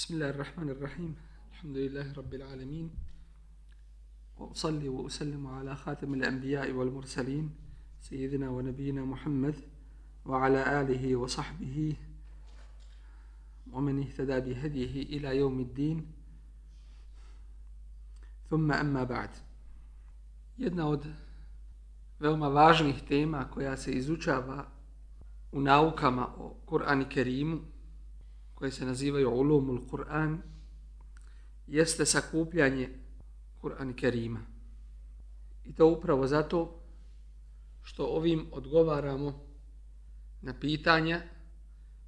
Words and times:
بسم 0.00 0.14
الله 0.14 0.30
الرحمن 0.30 0.68
الرحيم 0.70 1.16
الحمد 1.52 1.76
لله 1.76 2.12
رب 2.12 2.34
العالمين 2.34 2.90
وأصلي 4.38 4.88
وأسلم 4.88 5.46
على 5.46 5.76
خاتم 5.76 6.14
الأنبياء 6.14 6.72
والمرسلين 6.72 7.50
سيدنا 8.00 8.50
ونبينا 8.50 9.04
محمد 9.04 9.54
وعلى 10.26 10.80
آله 10.80 11.16
وصحبه 11.16 11.96
ومن 13.72 14.00
اهتدى 14.02 14.40
بهديه 14.40 15.02
إلى 15.02 15.36
يوم 15.36 15.60
الدين 15.60 16.06
ثم 18.50 18.72
أما 18.72 19.04
بعد 19.04 19.30
jedna 20.58 20.88
od 20.88 21.04
veoma 22.20 22.48
važnih 22.48 23.02
tema 23.08 23.50
koja 23.50 23.76
se 23.76 23.92
izučava 23.92 24.66
u 25.52 25.60
naukama 25.60 26.26
o 26.36 26.54
Kur'an 26.66 27.02
i 27.02 27.08
Kerimu 27.08 27.60
koje 28.60 28.70
se 28.70 28.86
nazivaju 28.86 29.30
ulumul 29.30 29.78
Kur'an 29.90 30.38
jeste 31.66 32.06
sakupljanje 32.06 32.88
Kur'an 33.62 33.94
Kerima. 33.96 34.40
I 35.64 35.74
to 35.74 35.86
upravo 35.86 36.26
zato 36.26 36.80
što 37.82 38.04
ovim 38.04 38.46
odgovaramo 38.52 39.46
na 40.42 40.54
pitanja 40.60 41.22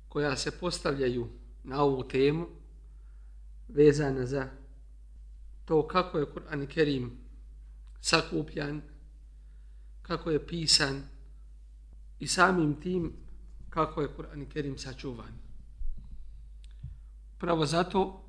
koja 0.09 0.37
se 0.37 0.51
postavljaju 0.51 1.29
na 1.65 1.83
ovu 1.83 2.09
temu 2.09 2.47
vezana 3.69 4.27
za 4.27 4.49
to 5.65 5.89
kako 5.89 6.19
je 6.19 6.27
Kur'an 6.27 6.67
Kerim 6.67 7.13
sakupljan, 8.01 8.83
kako 10.03 10.31
je 10.31 10.47
pisan 10.47 11.03
i 12.19 12.27
samim 12.27 12.81
tim 12.81 13.13
kako 13.71 14.01
je 14.01 14.15
Kur'an 14.17 14.49
Kerim 14.49 14.79
sačuvan. 14.79 15.52
Upravo 17.43 17.67
zato 17.67 18.21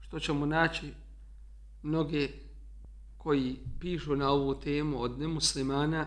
što 0.00 0.20
ćemo 0.20 0.46
naći 0.46 0.94
mnoge 1.82 2.28
koji 3.16 3.56
pišu 3.80 4.16
na 4.16 4.30
ovu 4.30 4.60
temu 4.60 5.02
od 5.02 5.18
nemuslimana 5.18 6.06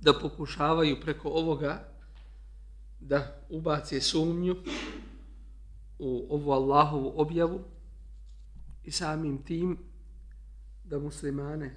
da 0.00 0.18
pokušavaju 0.18 1.00
preko 1.00 1.28
ovoga 1.28 1.88
da 3.00 3.40
ubace 3.48 4.00
sumnju 4.00 4.56
u 5.98 6.26
ovu 6.30 6.52
Allahovu 6.52 7.12
objavu 7.16 7.60
i 8.84 8.90
samim 8.90 9.42
tim 9.42 9.78
da 10.84 10.98
muslimane 10.98 11.76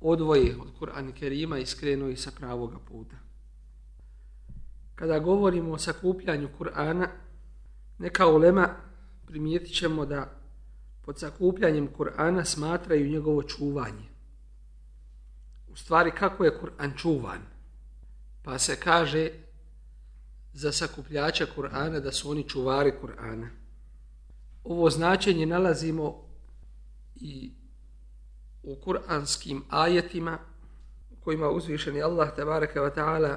odvoje 0.00 0.56
od 0.60 0.68
Kur'ana 0.80 1.12
Kerima 1.12 1.58
i 1.58 1.66
skrenu 1.66 2.16
sa 2.16 2.30
pravoga 2.38 2.78
puta. 2.88 3.16
Kada 4.94 5.18
govorimo 5.18 5.72
o 5.72 5.78
sakupljanju 5.78 6.48
Kur'ana, 6.58 7.25
neka 7.98 8.26
ulema 8.26 8.68
primijetit 9.26 9.76
ćemo 9.76 10.06
da 10.06 10.40
pod 11.02 11.18
sakupljanjem 11.18 11.88
Kur'ana 11.98 12.44
smatraju 12.44 13.10
njegovo 13.10 13.42
čuvanje. 13.42 14.08
U 15.68 15.76
stvari, 15.76 16.10
kako 16.10 16.44
je 16.44 16.58
Kur'an 16.60 16.96
čuvan? 16.96 17.38
Pa 18.42 18.58
se 18.58 18.76
kaže 18.76 19.30
za 20.52 20.72
sakupljača 20.72 21.46
Kur'ana 21.56 22.00
da 22.00 22.12
su 22.12 22.30
oni 22.30 22.48
čuvari 22.48 22.92
Kur'ana. 23.02 23.48
Ovo 24.64 24.90
značenje 24.90 25.46
nalazimo 25.46 26.26
i 27.14 27.52
u 28.62 28.76
kuranskim 28.76 29.64
ajetima 29.70 30.38
u 31.10 31.16
kojima 31.24 31.50
uzvišeni 31.50 32.02
Allah 32.02 32.36
tabaraka 32.36 32.80
wa 32.80 32.94
ta'ala 32.94 33.36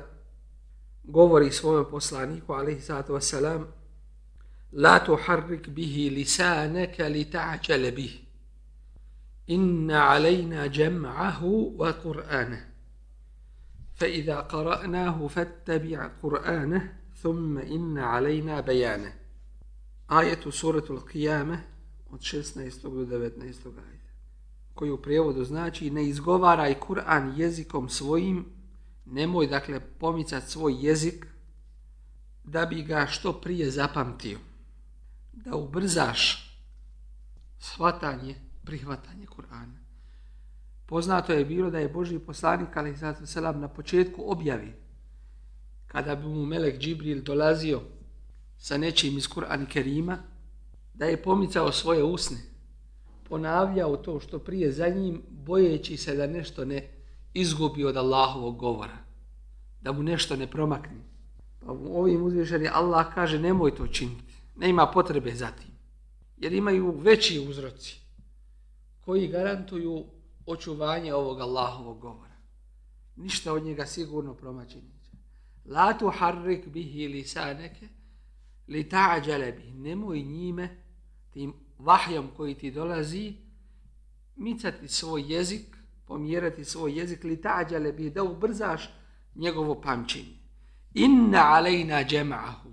govori 1.04 1.52
svome 1.52 1.90
poslaniku 1.90 2.54
alaihi 2.54 2.82
sallatu 2.82 3.14
wa 3.14 3.66
لا 4.72 5.00
la 5.00 5.00
tuharrik 5.00 5.70
bihi 5.70 6.10
lisanaka 6.10 7.10
به 7.92 8.20
إن 9.50 9.92
علينا 9.92 10.68
جمعه 10.68 11.44
وقرآنه 11.44 11.74
jam'ahu 11.74 11.78
wa 11.78 11.94
qur'ana 11.94 12.58
fa 13.96 14.08
idha 14.08 14.48
qara'nahu 14.48 15.30
fattabi' 15.30 15.98
qur'ana 16.22 16.82
thumma 17.22 17.62
سورة 20.50 20.86
القيامة 20.90 21.02
bayana 21.02 21.02
qiyamah 21.12 21.60
od 22.12 22.20
16. 22.22 22.82
do 22.82 23.06
19. 23.06 23.68
ajde 23.68 24.10
koji 24.76 24.92
u 24.92 25.02
prijevodu 25.02 25.44
znači 25.46 25.90
ne 25.90 26.06
izgovaraj 26.06 26.80
Kur'an 26.80 27.34
jezikom 27.38 27.90
svojim, 27.90 28.46
nemoj 29.06 29.48
dakle 29.48 29.80
pomicat 29.80 30.44
svoj 30.44 30.76
jezik 30.80 31.26
da 32.44 32.66
bi 32.66 32.84
ga 32.84 33.06
što 33.10 33.34
prije 33.34 33.72
zapamtio. 33.72 34.49
Da 35.46 35.56
ubrzaš 35.56 36.50
shvatanje, 37.60 38.36
prihvatanje 38.64 39.26
Kur'ana. 39.26 39.78
Poznato 40.86 41.34
je 41.34 41.46
bilo 41.46 41.70
da 41.70 41.80
je 41.80 41.90
Boži 41.90 42.20
poslanik 42.20 42.78
ali 42.78 42.96
selam 43.26 43.60
na 43.60 43.68
početku 43.68 44.32
objavi 44.32 44.74
kada 45.88 46.16
bi 46.16 46.28
mu 46.28 46.46
Melek 46.46 46.80
Džibril 46.80 47.22
dolazio 47.24 47.82
sa 48.58 48.78
nečim 48.78 49.18
iz 49.18 49.28
Kur'ana 49.28 49.66
Kerima, 49.66 50.18
da 50.94 51.06
je 51.06 51.24
pomicao 51.24 51.72
svoje 51.72 52.04
usne 52.04 52.38
ponavljao 53.30 53.98
to 53.98 54.20
što 54.20 54.40
prije 54.40 54.72
za 54.72 54.88
njim, 54.88 55.22
bojeći 55.30 55.98
se 55.98 56.16
da 56.16 56.28
nešto 56.28 56.66
ne 56.66 56.88
izgubi 57.34 57.86
od 57.86 57.98
Allahovog 57.98 58.58
govora. 58.58 58.98
Da 59.82 59.92
mu 59.92 60.04
nešto 60.04 60.36
ne 60.36 60.48
promakne. 60.48 60.98
Pa 61.60 61.72
ovim 61.72 62.24
uzvišeni 62.24 62.70
Allah 62.74 63.14
kaže 63.14 63.40
nemoj 63.40 63.76
to 63.76 63.88
činiti. 63.88 64.29
Ne 64.60 64.70
ima 64.70 64.92
potrebe 64.92 65.36
za 65.36 65.52
tim. 65.52 65.72
Jer 66.38 66.54
imaju 66.54 66.92
veći 66.92 67.46
uzroci 67.50 68.00
koji 69.00 69.28
garantuju 69.28 70.06
očuvanje 70.46 71.14
ovog 71.14 71.40
Allahovog 71.40 72.00
govora. 72.00 72.38
Ništa 73.16 73.54
od 73.54 73.64
njega 73.64 73.86
sigurno 73.86 74.34
promaći 74.34 74.78
neće. 74.78 75.12
La 75.66 75.98
tu 75.98 76.12
harrik 76.18 76.68
bihi 76.68 77.08
lisaneke 77.08 77.88
li 78.68 78.90
ta'đale 78.90 79.56
bih. 79.56 79.76
Nemoj 79.76 80.22
njime 80.22 80.84
tim 81.34 81.54
vahjom 81.80 82.28
koji 82.38 82.56
ti 82.56 82.72
dolazi, 82.72 83.34
micati 84.36 84.88
svoj 84.88 85.24
jezik, 85.34 85.78
pomjerati 86.06 86.66
svoj 86.66 86.98
jezik, 87.00 87.24
li 87.24 87.42
tađale 87.42 87.92
bi 87.92 88.10
da 88.10 88.24
ubrzaš 88.24 88.90
njegovo 89.36 89.82
pamćenje. 89.82 90.38
Inna 90.94 91.40
alejna 91.40 92.04
džema'ahu. 92.04 92.69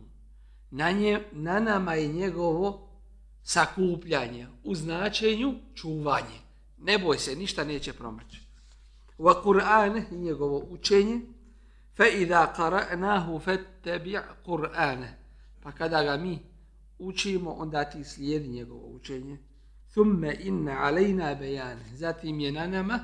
Na, 0.71 0.91
nje, 0.91 1.21
na 1.33 1.61
nama 1.61 1.95
je 1.95 2.09
njegovo 2.09 2.89
sakupljanje 3.43 4.47
u 4.65 4.75
značenju 4.75 5.55
čuvanje. 5.75 6.41
Ne 6.79 6.99
boj 6.99 7.19
se, 7.19 7.37
ništa 7.37 7.65
neće 7.65 7.93
promaći. 7.93 8.41
Wa 9.19 9.43
Kur'an 9.43 10.03
i 10.13 10.17
njegovo 10.17 10.67
učenje, 10.71 11.21
fa 11.97 12.07
idha 12.07 12.55
qara'nahu 12.57 13.41
fattabi' 13.45 14.21
Kur'ane. 14.47 15.09
Pa 15.63 15.73
kada 15.73 16.03
ga 16.03 16.17
mi 16.17 16.39
učimo, 16.99 17.51
onda 17.51 17.85
ti 17.85 18.05
slijedi 18.05 18.49
njegovo 18.49 18.87
učenje. 18.87 19.39
Thumme 19.93 20.37
inna 20.41 20.77
alejna 20.81 21.35
bejane. 21.35 21.85
Zatim 21.95 22.41
je 22.41 22.53
na 22.53 22.67
nama 22.67 23.01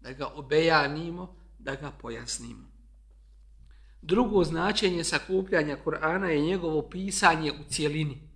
da 0.00 0.12
ga 0.12 0.26
obejanimo, 0.26 1.36
da 1.58 1.74
ga 1.74 1.90
pojasnimo. 1.90 2.69
Drugo 4.02 4.44
značenje 4.44 5.04
sakupljanja 5.04 5.76
Kur'ana 5.84 6.26
je 6.26 6.40
njegovo 6.40 6.82
pisanje 6.82 7.52
u 7.52 7.70
cijelini. 7.70 8.28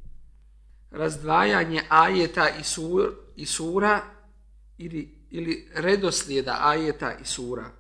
Razdvajanje 0.91 1.83
ajeta 1.89 2.49
i, 2.61 2.65
sur, 2.65 3.13
i 3.37 3.47
sura 3.47 4.01
ili, 4.79 5.27
ili 5.31 5.71
redoslijeda 5.75 6.59
ajeta 6.61 7.13
i 7.23 7.25
sura 7.25 7.71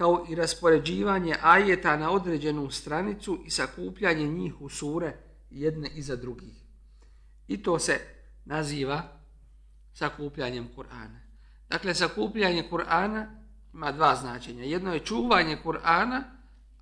kao 0.00 0.26
i 0.28 0.34
raspoređivanje 0.34 1.36
ajeta 1.42 1.96
na 1.96 2.10
određenu 2.10 2.70
stranicu 2.70 3.38
i 3.46 3.50
sakupljanje 3.50 4.28
njih 4.28 4.60
u 4.60 4.68
sure 4.68 5.16
jedne 5.50 5.88
iza 5.94 6.16
drugih. 6.16 6.54
I 7.48 7.62
to 7.62 7.78
se 7.78 8.00
naziva 8.44 9.02
sakupljanjem 9.92 10.68
Kur'ana. 10.76 11.20
Dakle, 11.68 11.94
sakupljanje 11.94 12.64
Kur'ana 12.70 13.26
ima 13.74 13.92
dva 13.92 14.16
značenja. 14.16 14.64
Jedno 14.64 14.94
je 14.94 15.04
čuvanje 15.04 15.58
Kur'ana, 15.64 16.22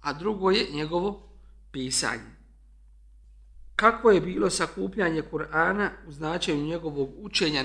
a 0.01 0.13
drugo 0.13 0.51
je 0.51 0.67
njegovo 0.73 1.29
pisanje. 1.71 2.39
Kako 3.77 4.11
je 4.11 4.21
bilo 4.21 4.51
sakupljanje 4.51 5.23
Kur'ana 5.33 5.91
u 6.07 6.13
značenju 6.13 6.65
njegovog 6.65 7.11
učenja 7.19 7.63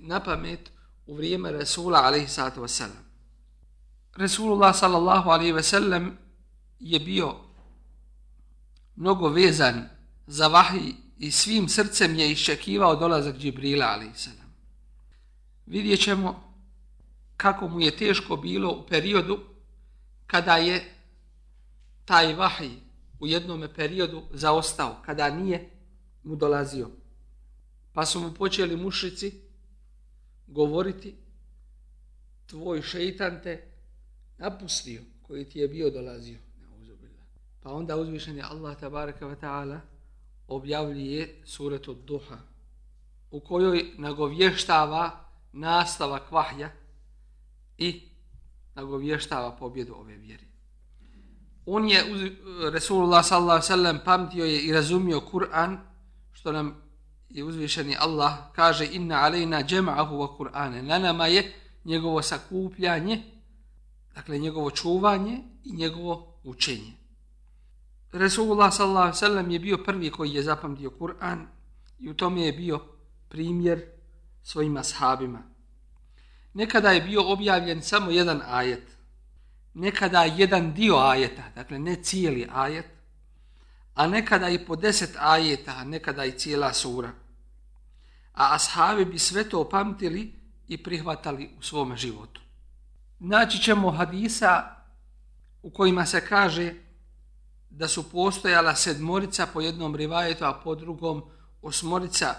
na 0.00 0.20
pamet 0.20 0.70
u 1.06 1.14
vrijeme 1.14 1.52
Resula 1.52 1.98
alaihi 1.98 2.28
sallatu 2.28 2.60
wasallam? 2.60 3.06
Resulullah 4.16 4.76
sallallahu 4.76 5.30
alaihi 5.30 5.52
wasallam 5.52 6.10
je 6.80 7.00
bio 7.00 7.34
mnogo 8.96 9.28
vezan 9.28 9.88
za 10.26 10.48
vahij 10.48 10.92
i 11.18 11.30
svim 11.30 11.68
srcem 11.68 12.14
je 12.14 12.30
iščekivao 12.32 12.96
dolazak 12.96 13.36
Džibrila 13.36 13.86
a.s. 13.86 14.28
Vidjet 15.66 16.00
ćemo 16.00 16.52
kako 17.36 17.68
mu 17.68 17.80
je 17.80 17.96
teško 17.96 18.36
bilo 18.36 18.70
u 18.72 18.86
periodu 18.86 19.38
kada 20.26 20.56
je 20.56 20.95
taj 22.06 22.34
vahij 22.34 22.70
u 23.20 23.26
jednom 23.26 23.68
periodu 23.76 24.22
zaostao, 24.32 24.96
kada 25.04 25.30
nije 25.30 25.70
mu 26.22 26.36
dolazio. 26.36 26.90
Pa 27.92 28.06
su 28.06 28.20
mu 28.20 28.34
počeli 28.34 28.76
mušici 28.76 29.40
govoriti 30.46 31.14
tvoj 32.46 32.82
šeitan 32.82 33.40
te 33.42 33.72
napustio 34.38 35.02
koji 35.22 35.44
ti 35.44 35.58
je 35.58 35.68
bio 35.68 35.90
dolazio. 35.90 36.38
Pa 37.62 37.72
onda 37.72 37.96
uzvišen 37.96 38.36
je 38.36 38.42
Allah 38.42 38.80
tabaraka 38.80 39.26
wa 39.26 39.36
ta'ala 39.40 39.78
objavljuje 40.48 41.42
suratu 41.44 41.94
duha 41.94 42.38
u 43.30 43.40
kojoj 43.40 43.84
nagovještava 43.98 45.10
nastavak 45.52 46.32
vahja 46.32 46.70
i 47.78 48.02
nagovještava 48.74 49.56
pobjedu 49.56 49.94
ove 49.94 50.16
vjeri. 50.16 50.55
On 51.66 51.88
je, 51.88 51.98
eh, 51.98 52.70
Resulullah 52.70 53.24
sallallahu 53.24 53.62
sallam, 53.62 53.98
pamtio 54.04 54.44
je 54.44 54.60
i 54.60 54.72
razumio 54.72 55.20
Kur'an, 55.20 55.78
što 56.32 56.52
nam 56.52 56.74
je 57.28 57.44
uzvišeni 57.44 57.96
Allah 57.98 58.32
kaže 58.54 58.88
inna 58.92 59.14
alejna 59.14 59.62
džema'ahu 59.62 60.16
wa 60.16 60.36
Kur'ane. 60.38 60.82
Na 60.82 60.98
nama 60.98 61.26
je 61.26 61.52
njegovo 61.84 62.22
sakupljanje, 62.22 63.22
dakle 64.14 64.38
njegovo 64.38 64.70
čuvanje 64.70 65.38
i 65.64 65.72
njegovo 65.72 66.40
učenje. 66.44 66.92
Resulullah 68.12 68.74
sallallahu 68.74 69.16
sallam 69.16 69.50
je 69.50 69.58
bio 69.58 69.78
prvi 69.78 70.10
koji 70.10 70.30
je 70.30 70.42
zapamtio 70.42 70.90
Kur'an 70.90 71.46
i 71.98 72.10
u 72.10 72.14
tome 72.14 72.42
je 72.42 72.52
bio 72.52 72.80
primjer 73.28 73.82
svojima 74.42 74.82
sahabima. 74.82 75.42
Nekada 76.54 76.90
je 76.90 77.00
bio 77.00 77.32
objavljen 77.32 77.82
samo 77.82 78.10
jedan 78.10 78.42
ajet, 78.48 78.95
nekada 79.76 80.24
jedan 80.24 80.72
dio 80.72 80.96
ajeta, 80.96 81.42
dakle 81.54 81.78
ne 81.78 81.96
cijeli 82.02 82.48
ajet, 82.52 82.86
a 83.94 84.06
nekada 84.06 84.48
i 84.48 84.66
po 84.66 84.76
deset 84.76 85.16
ajeta, 85.18 85.84
nekada 85.84 86.24
i 86.24 86.38
cijela 86.38 86.72
sura. 86.72 87.12
A 88.32 88.54
ashabi 88.54 89.04
bi 89.04 89.18
sve 89.18 89.48
to 89.48 89.68
pamtili 89.68 90.32
i 90.68 90.82
prihvatali 90.82 91.50
u 91.58 91.62
svom 91.62 91.96
životu. 91.96 92.40
Naći 93.18 93.58
ćemo 93.58 93.90
hadisa 93.90 94.76
u 95.62 95.70
kojima 95.70 96.06
se 96.06 96.26
kaže 96.26 96.74
da 97.70 97.88
su 97.88 98.10
postojala 98.10 98.74
sedmorica 98.74 99.46
po 99.52 99.60
jednom 99.60 99.96
rivajetu, 99.96 100.44
a 100.44 100.60
po 100.64 100.74
drugom 100.74 101.22
osmorica 101.62 102.34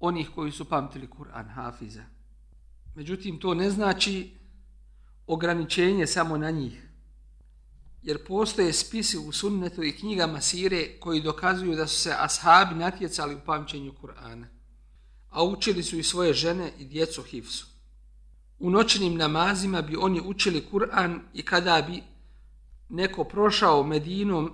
onih 0.00 0.30
koji 0.34 0.52
su 0.52 0.64
pamtili 0.64 1.08
Kur'an 1.18 1.54
Hafiza. 1.54 2.02
Međutim, 2.94 3.40
to 3.40 3.54
ne 3.54 3.70
znači 3.70 4.39
ograničenje 5.32 6.06
samo 6.06 6.36
na 6.36 6.50
njih. 6.50 6.88
Jer 8.02 8.24
postoje 8.26 8.72
spisi 8.72 9.18
u 9.18 9.32
sunnetu 9.32 9.82
i 9.82 9.96
knjigama 9.96 10.40
sire 10.40 10.98
koji 11.00 11.22
dokazuju 11.22 11.76
da 11.76 11.86
su 11.86 11.96
se 11.96 12.14
ashabi 12.18 12.74
natjecali 12.74 13.34
u 13.34 13.40
pamćenju 13.46 13.92
Kur'ana. 14.02 14.46
A 15.30 15.44
učili 15.44 15.82
su 15.82 15.98
i 15.98 16.02
svoje 16.02 16.32
žene 16.32 16.72
i 16.78 16.84
djecu 16.84 17.22
Hifsu. 17.22 17.66
U 18.58 18.70
noćnim 18.70 19.14
namazima 19.14 19.82
bi 19.82 19.96
oni 19.96 20.20
učili 20.24 20.66
Kur'an 20.72 21.20
i 21.34 21.42
kada 21.42 21.82
bi 21.88 22.02
neko 22.88 23.24
prošao 23.24 23.82
Medinom 23.82 24.52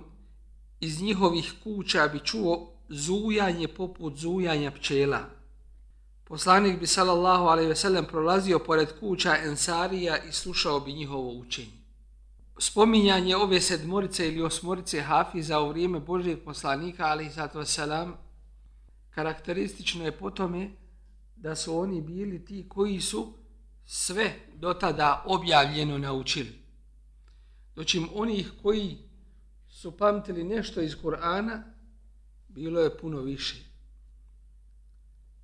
iz 0.79 1.01
njihovih 1.01 1.53
kuća 1.63 2.07
bi 2.07 2.19
čuo 2.19 2.73
zujanje 2.89 3.67
poput 3.67 4.17
zujanja 4.17 4.71
pčela. 4.71 5.36
Poslanik 6.27 6.79
bi 6.79 6.87
sallallahu 6.87 7.45
alejhi 7.47 7.69
ve 7.69 7.75
sellem 7.75 8.05
prolazio 8.05 8.59
pored 8.59 8.99
kuća 8.99 9.37
Ensarija 9.43 10.17
i 10.23 10.31
slušao 10.31 10.79
bi 10.79 10.93
njihovo 10.93 11.31
učenje. 11.31 11.77
Spominjanje 12.59 13.35
ove 13.35 13.61
sedmorice 13.61 14.27
ili 14.27 14.41
osmorice 14.41 15.01
Hafiza 15.01 15.59
u 15.59 15.69
vrijeme 15.69 15.99
Božijeg 15.99 16.43
poslanika 16.43 17.05
alejhi 17.05 17.31
salatu 17.31 17.59
vesselam 17.59 18.17
karakteristično 19.09 20.05
je 20.05 20.11
po 20.11 20.29
tome 20.29 20.69
da 21.35 21.55
su 21.55 21.79
oni 21.79 22.01
bili 22.01 22.45
ti 22.45 22.65
koji 22.69 23.01
su 23.01 23.33
sve 23.85 24.33
do 24.55 24.73
tada 24.73 25.23
objavljeno 25.25 25.97
naučili. 25.97 26.59
Dočim 27.75 28.09
onih 28.13 28.51
koji 28.61 28.97
su 29.69 29.97
pamtili 29.97 30.43
nešto 30.43 30.81
iz 30.81 30.95
Kur'ana, 31.03 31.63
bilo 32.47 32.79
je 32.79 32.97
puno 32.97 33.21
više. 33.21 33.66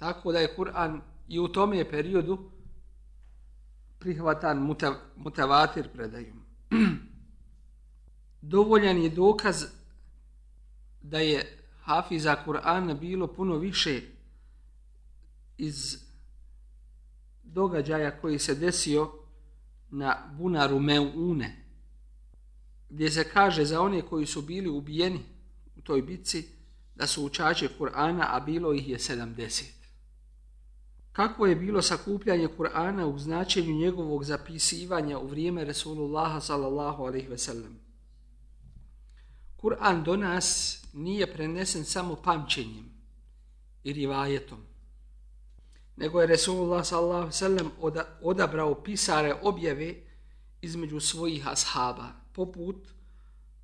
Tako 0.03 0.31
da 0.31 0.39
je 0.39 0.55
Kur'an 0.55 1.01
i 1.27 1.39
u 1.39 1.47
tome 1.47 1.89
periodu 1.89 2.37
prihvatan 3.99 4.77
mutavatir 5.15 5.89
predajom. 5.93 6.43
Dovoljan 8.53 8.97
je 8.97 9.09
dokaz 9.09 9.63
da 11.01 11.19
je 11.19 11.57
Hafiza 11.81 12.35
Kur'ana 12.45 12.99
bilo 12.99 13.27
puno 13.27 13.57
više 13.57 14.01
iz 15.57 15.97
događaja 17.43 18.21
koji 18.21 18.39
se 18.39 18.55
desio 18.55 19.11
na 19.89 20.17
bunaru 20.37 20.79
Meune, 20.79 21.65
gdje 22.89 23.11
se 23.11 23.29
kaže 23.29 23.65
za 23.65 23.81
one 23.81 24.01
koji 24.01 24.25
su 24.25 24.41
bili 24.41 24.69
ubijeni 24.69 25.19
u 25.75 25.81
toj 25.81 26.01
bitci 26.01 26.47
da 26.95 27.07
su 27.07 27.25
učače 27.25 27.69
Kur'ana, 27.79 28.25
a 28.29 28.39
bilo 28.39 28.73
ih 28.73 28.89
je 28.89 28.97
70. 28.97 29.82
Kako 31.13 31.45
je 31.45 31.55
bilo 31.55 31.81
sakupljanje 31.81 32.47
Kur'ana 32.57 33.05
u 33.05 33.19
značenju 33.19 33.75
njegovog 33.75 34.23
zapisivanja 34.23 35.19
u 35.19 35.27
vrijeme 35.27 35.63
Resulullaha 35.63 36.39
sallallahu 36.39 37.03
alaihi 37.03 37.27
ve 37.27 37.37
sellem? 37.37 37.79
Kur'an 39.57 40.03
do 40.03 40.15
nas 40.17 40.79
nije 40.93 41.33
prenesen 41.33 41.85
samo 41.85 42.15
pamćenjem 42.15 42.85
i 43.83 43.93
rivajetom, 43.93 44.57
nego 45.95 46.21
je 46.21 46.27
Resulullah 46.27 46.85
sallallahu 46.85 47.17
alaihi 47.17 47.27
ve 47.27 47.31
sellem 47.31 47.71
odabrao 48.21 48.83
pisare 48.83 49.35
objave 49.41 49.95
između 50.61 50.99
svojih 50.99 51.47
ashaba, 51.47 52.07
poput 52.33 52.87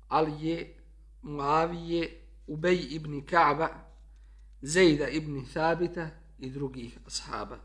Alije, 0.08 0.74
Muavije, 1.22 2.20
Ubej 2.46 2.86
ibn 2.90 3.20
Ka'ba, 3.26 3.68
Zejda 4.62 5.08
ibn 5.08 5.46
Thabita 5.52 6.19
i 6.40 6.50
drugih 6.50 6.98
ashaba. 7.06 7.58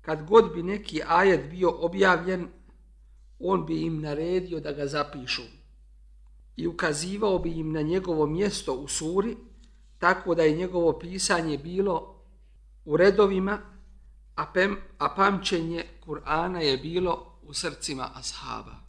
Kad 0.00 0.28
god 0.28 0.54
bi 0.54 0.62
neki 0.62 1.02
ajet 1.08 1.50
bio 1.50 1.70
objavljen, 1.70 2.48
on 3.38 3.66
bi 3.66 3.82
im 3.82 4.00
naredio 4.00 4.60
da 4.60 4.72
ga 4.72 4.86
zapišu 4.86 5.42
i 6.56 6.66
ukazivao 6.66 7.38
bi 7.38 7.50
im 7.50 7.72
na 7.72 7.82
njegovo 7.82 8.26
mjesto 8.26 8.72
u 8.72 8.88
suri, 8.88 9.36
tako 9.98 10.34
da 10.34 10.42
je 10.42 10.56
njegovo 10.56 10.98
pisanje 10.98 11.58
bilo 11.58 12.14
u 12.84 12.96
redovima, 12.96 13.58
a, 14.34 14.46
pem, 14.52 14.76
a 14.98 15.08
pamćenje 15.08 15.84
Kur'ana 16.06 16.58
je 16.58 16.76
bilo 16.76 17.38
u 17.42 17.54
srcima 17.54 18.10
ashaba. 18.14 18.84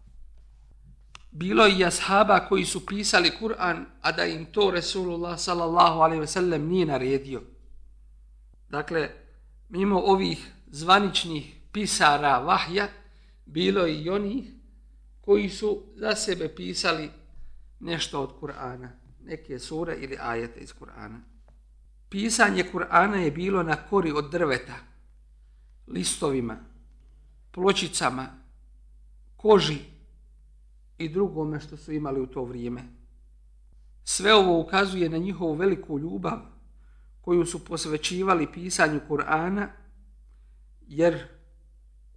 Bilo 1.31 1.67
i 1.67 1.86
ashaba 1.86 2.39
koji 2.50 2.65
su 2.65 2.86
pisali 2.86 3.31
Kur'an, 3.41 3.86
a 4.01 4.12
da 4.12 4.25
im 4.25 4.45
to 4.45 4.72
Resulullah 4.72 5.39
sallallahu 5.39 6.00
alaihi 6.00 6.19
ve 6.19 6.27
sellem 6.27 6.67
nije 6.67 6.86
naredio. 6.86 7.41
Dakle, 8.75 9.10
mimo 9.70 10.00
ovih 10.00 10.51
zvaničnih 10.67 11.55
pisara 11.72 12.39
vahja, 12.39 12.88
bilo 13.46 13.88
i 13.88 14.10
onih 14.10 14.51
koji 15.22 15.50
su 15.50 15.84
za 15.96 16.15
sebe 16.15 16.55
pisali 16.55 17.10
nešto 17.79 18.22
od 18.22 18.29
Kur'ana, 18.41 18.89
neke 19.24 19.60
sure 19.60 19.96
ili 19.96 20.17
ajete 20.22 20.60
iz 20.60 20.74
Kur'ana. 20.79 21.20
Pisanje 22.10 22.65
Kur'ana 22.74 23.15
je 23.15 23.32
bilo 23.32 23.63
na 23.63 23.75
kori 23.75 24.12
od 24.12 24.32
drveta, 24.32 24.75
listovima, 25.88 26.58
pločicama, 27.51 28.27
koži 29.36 29.79
i 30.98 31.10
drugome 31.10 31.60
što 31.60 31.77
su 31.77 31.91
imali 31.91 32.22
u 32.22 32.27
to 32.27 32.44
vrijeme. 32.44 32.82
Sve 34.03 34.34
ovo 34.34 34.60
ukazuje 34.60 35.10
na 35.10 35.17
njihovu 35.17 35.53
veliku 35.53 36.00
ljubav 36.00 36.54
koju 37.25 37.46
su 37.46 37.65
posvećivali 37.65 38.51
pisanju 38.51 39.00
Kur'ana, 39.10 39.67
jer 40.88 41.27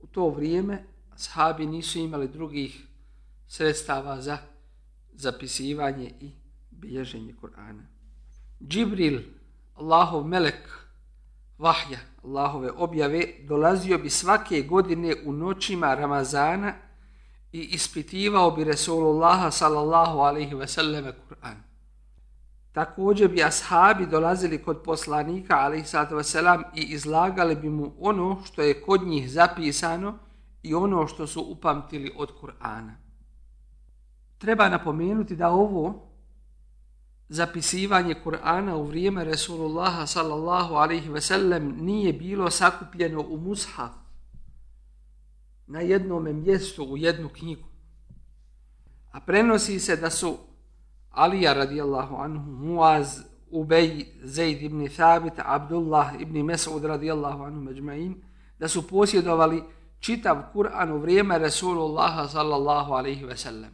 u 0.00 0.06
to 0.06 0.28
vrijeme 0.28 0.84
sahabi 1.16 1.66
nisu 1.66 1.98
imali 1.98 2.28
drugih 2.28 2.86
sredstava 3.46 4.20
za 4.20 4.38
zapisivanje 5.12 6.12
i 6.20 6.30
bilježenje 6.70 7.34
Kur'ana. 7.42 7.82
Džibril, 8.68 9.20
Allahov 9.74 10.26
melek, 10.26 10.68
vahja, 11.58 11.98
Allahove 12.24 12.70
objave, 12.70 13.24
dolazio 13.42 13.98
bi 13.98 14.10
svake 14.10 14.62
godine 14.62 15.14
u 15.24 15.32
noćima 15.32 15.94
Ramazana 15.94 16.74
i 17.52 17.60
ispitivao 17.60 18.50
bi 18.50 18.64
Resulullaha 18.64 19.50
sallallahu 19.50 20.18
alaihi 20.18 20.54
ve 20.54 20.66
selleme 20.66 21.12
Kur'an. 21.28 21.67
Također 22.78 23.28
bi 23.28 23.42
ashabi 23.42 24.06
dolazili 24.06 24.62
kod 24.62 24.82
poslanika, 24.82 25.56
ali 25.58 25.84
selam 26.22 26.62
i 26.74 26.82
izlagali 26.82 27.56
bi 27.56 27.68
mu 27.68 27.92
ono 28.00 28.42
što 28.44 28.62
je 28.62 28.82
kod 28.82 29.02
njih 29.02 29.30
zapisano 29.30 30.18
i 30.62 30.74
ono 30.74 31.06
što 31.06 31.26
su 31.26 31.40
upamtili 31.48 32.12
od 32.16 32.30
Kur'ana. 32.40 32.92
Treba 34.38 34.68
napomenuti 34.68 35.36
da 35.36 35.50
ovo 35.50 36.12
zapisivanje 37.28 38.14
Kur'ana 38.24 38.74
u 38.74 38.84
vrijeme 38.84 39.24
Resulullaha 39.24 40.06
sallallahu 40.06 40.74
alaihi 40.74 41.08
ve 41.08 41.20
sellem 41.20 41.76
nije 41.80 42.12
bilo 42.12 42.50
sakupljeno 42.50 43.20
u 43.20 43.36
mushaf 43.36 43.92
na 45.66 45.80
jednom 45.80 46.42
mjestu 46.42 46.84
u 46.84 46.96
jednu 46.96 47.28
knjigu. 47.28 47.68
A 49.12 49.20
prenosi 49.20 49.80
se 49.80 49.96
da 49.96 50.10
su 50.10 50.38
Alija 51.18 51.52
radijallahu 51.52 52.16
anhu, 52.16 52.50
Muaz, 52.50 53.18
Ubej, 53.50 54.06
Zaid 54.22 54.62
ibn 54.62 54.88
Thabit, 54.88 55.32
Abdullah 55.38 56.20
ibn 56.20 56.42
Mesud 56.42 56.84
radijallahu 56.84 57.42
anhu 57.42 57.60
međma'in, 57.60 58.14
da 58.58 58.68
su 58.68 58.88
posjedovali 58.88 59.62
čitav 60.00 60.36
Kur'an 60.54 60.92
u 60.92 60.98
vrijeme 60.98 61.38
Resulullaha 61.38 62.28
sallallahu 62.28 62.92
alaihi 62.92 63.24
ve 63.24 63.36
sellem. 63.36 63.70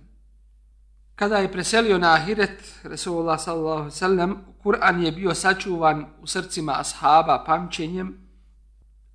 Kada 1.15 1.37
je 1.37 1.53
preselio 1.53 1.99
na 1.99 2.15
Ahiret, 2.15 2.81
Resulullah 2.85 3.41
sallallahu 3.41 3.77
alaihi 3.77 3.95
ve 3.95 3.99
sellem, 3.99 4.37
Kur'an 4.63 5.03
je 5.03 5.13
bio 5.13 5.35
sačuvan 5.35 6.07
u 6.21 6.27
srcima 6.27 6.73
ashaba 6.79 7.45
pamćenjem, 7.47 8.19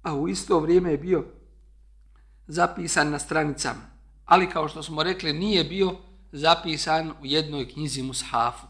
a 0.03 0.13
u 0.13 0.27
isto 0.27 0.59
vrijeme 0.59 0.91
je 0.91 0.97
bio 0.97 1.23
zapisan 2.47 3.09
na 3.09 3.19
stranicama. 3.19 3.81
Ali 4.25 4.49
kao 4.49 4.67
što 4.67 4.83
smo 4.83 5.03
rekli, 5.03 5.33
nije 5.33 5.63
bio 5.63 5.95
zapisan 6.31 7.11
u 7.11 7.25
jednoj 7.25 7.69
knjizi 7.69 8.03
Mushafu, 8.03 8.67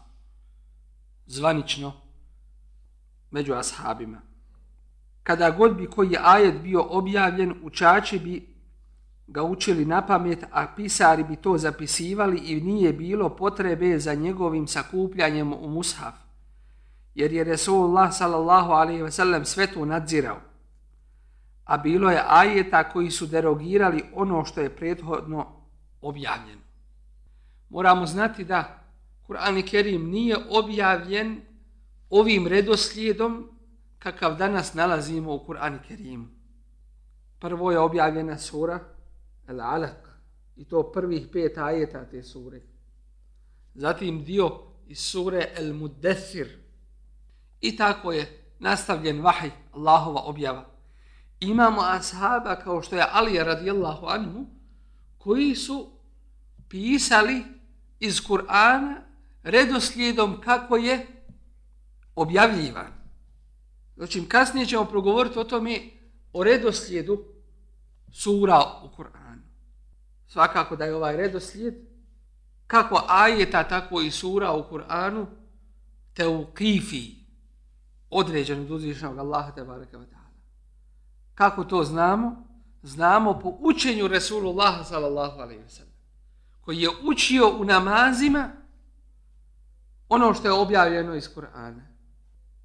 zvanično 1.26 1.92
među 3.30 3.54
ashabima. 3.54 4.20
Kada 5.22 5.50
god 5.50 5.76
bi 5.76 5.86
koji 5.86 6.16
ajet 6.22 6.62
bio 6.62 6.86
objavljen, 6.90 7.54
učači 7.62 8.18
bi 8.18 8.46
ga 9.26 9.42
učili 9.42 9.84
na 9.84 10.06
pamet, 10.06 10.44
a 10.50 10.66
pisari 10.76 11.24
bi 11.24 11.36
to 11.36 11.58
zapisivali 11.58 12.38
i 12.38 12.60
nije 12.60 12.92
bilo 12.92 13.36
potrebe 13.36 13.98
za 13.98 14.14
njegovim 14.14 14.66
sakupljanjem 14.66 15.52
u 15.52 15.68
Mushaf. 15.68 16.14
Jer 17.14 17.32
je 17.32 17.44
Resulullah 17.44 18.12
sallallahu 18.12 18.70
alaihi 18.70 19.02
ve 19.02 19.10
sellem 19.10 19.44
sve 19.44 19.66
to 19.66 19.84
nadzirao. 19.84 20.40
A 21.64 21.76
bilo 21.76 22.10
je 22.10 22.22
ajeta 22.28 22.88
koji 22.88 23.10
su 23.10 23.26
derogirali 23.26 24.04
ono 24.14 24.44
što 24.44 24.60
je 24.60 24.76
prethodno 24.76 25.46
objavljeno 26.00 26.69
moramo 27.70 28.06
znati 28.06 28.44
da 28.44 28.84
Kur'an 29.26 29.58
i 29.58 29.62
Kerim 29.62 30.10
nije 30.10 30.36
objavljen 30.50 31.40
ovim 32.10 32.46
redoslijedom 32.46 33.50
kakav 33.98 34.36
danas 34.36 34.74
nalazimo 34.74 35.34
u 35.34 35.44
Kur'an 35.46 35.76
i 35.76 35.88
Kerimu. 35.88 36.26
Prvo 37.38 37.72
je 37.72 37.78
objavljena 37.78 38.38
sura 38.38 38.80
Al-Alaq 39.46 40.10
i 40.56 40.64
to 40.64 40.92
prvih 40.92 41.28
pet 41.32 41.58
ajeta 41.58 42.04
te 42.04 42.22
sure. 42.22 42.60
Zatim 43.74 44.24
dio 44.24 44.50
iz 44.86 44.98
sure 44.98 45.48
El 45.56 45.74
Muddethir 45.74 46.58
i 47.60 47.76
tako 47.76 48.12
je 48.12 48.52
nastavljen 48.58 49.20
vahij 49.20 49.50
Allahova 49.72 50.20
objava. 50.20 50.66
Imamo 51.40 51.80
ashaba 51.80 52.56
kao 52.56 52.82
što 52.82 52.96
je 52.96 53.06
Ali 53.12 53.38
radijallahu 53.38 54.06
anhu 54.06 54.46
koji 55.18 55.54
su 55.54 55.90
pisali 56.68 57.59
iz 58.00 58.20
Kur'ana 58.20 58.94
redoslijedom 59.42 60.40
kako 60.40 60.76
je 60.76 61.06
objavljivan. 62.14 62.92
Znači, 63.96 64.28
kasnije 64.28 64.66
ćemo 64.66 64.84
progovoriti 64.84 65.38
o 65.38 65.44
tome 65.44 65.80
o 66.32 66.44
redoslijedu 66.44 67.24
sura 68.12 68.62
u 68.82 68.88
Kur'anu. 68.96 69.42
Svakako 70.26 70.76
da 70.76 70.84
je 70.84 70.94
ovaj 70.94 71.16
redoslijed 71.16 71.74
kako 72.66 73.04
ajeta, 73.08 73.68
tako 73.68 74.00
i 74.00 74.10
sura 74.10 74.52
u 74.52 74.64
Kur'anu 74.70 75.26
te 76.14 76.26
u 76.26 76.46
kifi 76.54 77.14
određen 78.10 78.60
od 78.60 78.70
uzvišnog 78.70 79.18
Allaha 79.18 79.52
te 79.52 79.64
baraka 79.64 79.98
wa 79.98 80.04
ta'ala. 80.04 80.30
Kako 81.34 81.64
to 81.64 81.84
znamo? 81.84 82.46
Znamo 82.82 83.38
po 83.38 83.56
učenju 83.60 84.08
Resulullah 84.08 84.86
sallallahu 84.86 85.40
alaihi 85.40 85.62
wa 85.62 85.68
sallam 85.68 85.99
koji 86.70 86.80
je 86.80 86.88
učio 87.02 87.48
u 87.58 87.64
namazima 87.64 88.50
ono 90.08 90.34
što 90.34 90.48
je 90.48 90.52
objavljeno 90.52 91.14
iz 91.14 91.28
Kur'ana. 91.34 91.82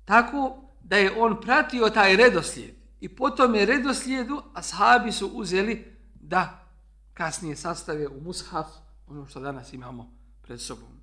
Tako 0.05 0.57
da 0.83 0.97
je 0.97 1.15
on 1.17 1.41
pratio 1.41 1.89
taj 1.89 2.15
redoslijed 2.15 2.75
i 2.99 3.09
potom 3.09 3.55
je 3.55 3.65
redoslijedu 3.65 4.41
ashabi 4.53 5.11
su 5.11 5.27
uzeli 5.27 5.97
da 6.13 6.67
kasnije 7.13 7.55
sastave 7.55 8.07
u 8.07 8.21
mushaf 8.21 8.67
ono 9.07 9.27
što 9.27 9.39
danas 9.39 9.73
imamo 9.73 10.11
pred 10.41 10.61
sobom. 10.61 11.01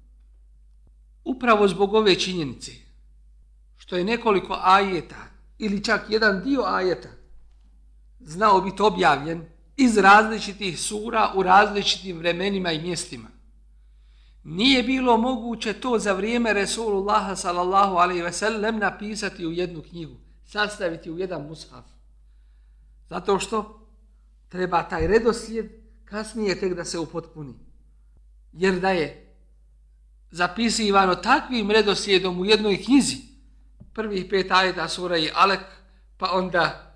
Upravo 1.24 1.68
zbog 1.68 1.94
ove 1.94 2.14
činjenice 2.14 2.72
što 3.76 3.96
je 3.96 4.04
nekoliko 4.04 4.58
ajeta 4.62 5.24
ili 5.58 5.84
čak 5.84 6.00
jedan 6.08 6.42
dio 6.44 6.62
ajeta 6.66 7.08
znao 8.20 8.60
biti 8.60 8.82
objavljen 8.82 9.51
iz 9.76 9.98
različitih 9.98 10.80
sura 10.80 11.32
u 11.34 11.42
različitim 11.42 12.18
vremenima 12.18 12.72
i 12.72 12.82
mjestima. 12.82 13.28
Nije 14.44 14.82
bilo 14.82 15.16
moguće 15.16 15.72
to 15.72 15.98
za 15.98 16.12
vrijeme 16.12 16.52
Resulullaha 16.52 17.36
sallallahu 17.36 17.96
alaihi 17.96 18.22
ve 18.22 18.32
sellem 18.32 18.78
napisati 18.78 19.46
u 19.46 19.52
jednu 19.52 19.82
knjigu, 19.82 20.16
sastaviti 20.44 21.10
u 21.10 21.18
jedan 21.18 21.46
mushaf. 21.46 21.84
Zato 23.10 23.38
što 23.38 23.88
treba 24.48 24.82
taj 24.82 25.06
redoslijed 25.06 25.70
kasnije 26.04 26.60
tek 26.60 26.74
da 26.74 26.84
se 26.84 26.98
upotpuni. 26.98 27.54
Jer 28.52 28.80
da 28.80 28.90
je 28.90 29.36
zapisivano 30.30 31.14
takvim 31.14 31.70
redoslijedom 31.70 32.40
u 32.40 32.44
jednoj 32.44 32.82
knjizi, 32.82 33.16
prvih 33.94 34.26
pet 34.30 34.50
ajeta 34.50 34.88
sura 34.88 35.18
i 35.18 35.30
Alek, 35.34 35.60
pa 36.18 36.30
onda 36.32 36.91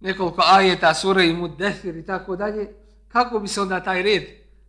nekoliko 0.00 0.42
ajeta, 0.46 0.94
sura 0.94 1.22
i 1.22 1.32
mudefir 1.32 1.96
i 1.96 2.06
tako 2.06 2.36
dalje, 2.36 2.68
kako 3.08 3.38
bi 3.38 3.48
se 3.48 3.60
onda 3.60 3.82
taj 3.82 4.02
red 4.02 4.22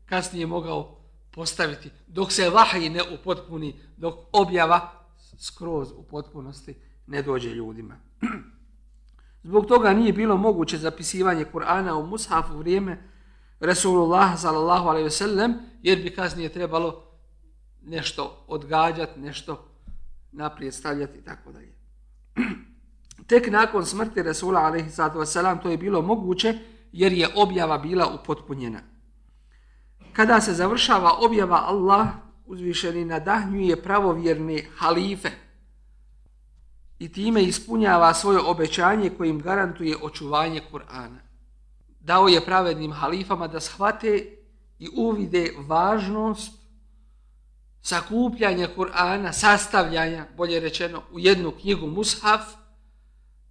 kasnije 0.05 0.45
mogao 0.45 0.99
postaviti, 1.31 1.89
dok 2.07 2.31
se 2.31 2.49
vahaj 2.49 2.89
ne 2.89 3.01
upotpuni, 3.13 3.75
dok 3.97 4.15
objava 4.31 4.91
skroz 5.37 5.91
u 5.91 6.03
potpunosti 6.03 6.75
ne 7.07 7.21
dođe 7.21 7.49
ljudima. 7.49 7.95
Zbog 9.43 9.65
toga 9.65 9.93
nije 9.93 10.13
bilo 10.13 10.37
moguće 10.37 10.77
zapisivanje 10.77 11.45
Kur'ana 11.53 11.91
u 11.91 12.07
Mushafu 12.07 12.57
vrijeme 12.57 13.03
Resulullah 13.59 14.39
sallallahu 14.39 14.87
alaihi 14.87 15.03
ve 15.03 15.09
sellem, 15.09 15.53
jer 15.83 16.03
bi 16.03 16.15
kasnije 16.15 16.49
trebalo 16.49 17.11
nešto 17.81 18.45
odgađati, 18.47 19.19
nešto 19.19 19.69
naprijed 20.31 20.73
stavljati 20.73 21.17
i 21.17 21.21
tako 21.21 21.51
dalje. 21.51 21.73
Tek 23.29 23.51
nakon 23.51 23.85
smrti 23.85 24.23
Resula 24.23 24.59
alaihi 24.59 24.89
sallatu 24.89 25.19
wasalam 25.19 25.61
to 25.61 25.69
je 25.69 25.77
bilo 25.77 26.01
moguće 26.01 26.53
jer 26.91 27.13
je 27.13 27.27
objava 27.35 27.77
bila 27.77 28.07
upotpunjena. 28.07 28.79
Kada 30.13 30.41
se 30.41 30.53
završava 30.53 31.11
objava 31.21 31.63
Allah 31.65 32.07
uzvišeni 32.45 33.05
nadahnjuje 33.05 33.83
pravovjerne 33.83 34.63
halife 34.77 35.29
i 36.99 37.11
time 37.11 37.43
ispunjava 37.43 38.13
svoje 38.13 38.39
obećanje 38.39 39.09
kojim 39.09 39.41
garantuje 39.41 39.97
očuvanje 40.01 40.61
Kur'ana. 40.71 41.19
Dao 41.99 42.27
je 42.27 42.45
pravednim 42.45 42.91
halifama 42.91 43.47
da 43.47 43.59
shvate 43.59 44.37
i 44.79 44.89
uvide 44.95 45.53
važnost 45.67 46.59
sakupljanja 47.81 48.67
Kur'ana, 48.77 49.31
sastavljanja, 49.33 50.25
bolje 50.37 50.59
rečeno, 50.59 51.01
u 51.11 51.19
jednu 51.19 51.51
knjigu 51.51 51.87
Mushaf, 51.87 52.41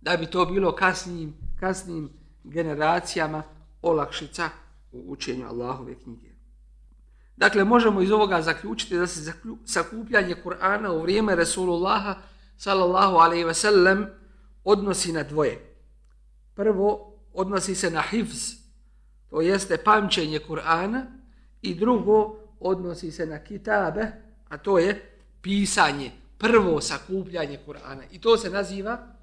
da 0.09 0.17
bi 0.17 0.27
to 0.27 0.45
bilo 0.47 0.73
kasnim, 0.73 1.35
kasnim 1.61 2.11
generacijama 2.45 3.43
olakšica 3.83 4.49
u 4.93 5.13
učenju 5.13 5.47
Allahove 5.47 5.95
knjige. 5.95 6.29
Dakle, 7.37 7.65
možemo 7.65 8.03
iz 8.03 8.11
ovoga 8.11 8.43
zaključiti 8.43 8.97
da 8.97 9.07
se 9.07 9.33
sakupljanje 9.65 10.37
Kur'ana 10.45 10.89
u 10.89 11.03
vrijeme 11.03 11.35
Resulullaha 11.35 12.15
sallallahu 12.57 13.17
alaihi 13.17 13.45
ve 13.45 13.55
sellem 13.55 14.07
odnosi 14.65 15.13
na 15.13 15.23
dvoje. 15.23 15.75
Prvo, 16.55 17.19
odnosi 17.33 17.75
se 17.75 17.91
na 17.91 18.03
hifz, 18.03 18.55
to 19.31 19.41
jeste 19.41 19.77
pamćenje 19.77 20.41
Kur'ana, 20.49 21.07
i 21.63 21.75
drugo, 21.75 22.37
odnosi 22.61 23.13
se 23.13 23.27
na 23.27 23.39
kitabe, 23.39 24.13
a 24.49 24.59
to 24.59 24.79
je 24.79 25.19
pisanje, 25.43 26.11
prvo 26.39 26.81
sakupljanje 26.81 27.59
Kur'ana. 27.67 28.03
I 28.11 28.21
to 28.21 28.37
se 28.37 28.51
naziva 28.51 29.18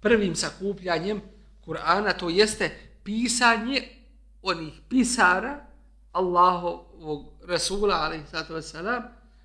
prvim 0.00 0.36
sakupljanjem 0.36 1.20
Kur'ana, 1.66 2.18
to 2.18 2.28
jeste 2.28 2.70
pisanje 3.04 3.82
onih 4.42 4.72
pisara 4.88 5.66
Allahovog 6.12 7.26
Rasula, 7.44 7.94
alaihissalatu 7.94 8.54
wassalam, 8.54 9.02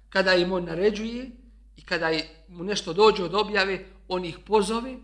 kada 0.10 0.34
im 0.36 0.52
on 0.52 0.66
naređuje 0.66 1.32
i 1.78 1.82
kada 1.82 2.12
mu 2.48 2.64
nešto 2.64 2.94
dođe 2.94 3.24
od 3.24 3.36
objave, 3.36 3.86
on 4.08 4.26
ih 4.26 4.40
pozove, 4.40 4.96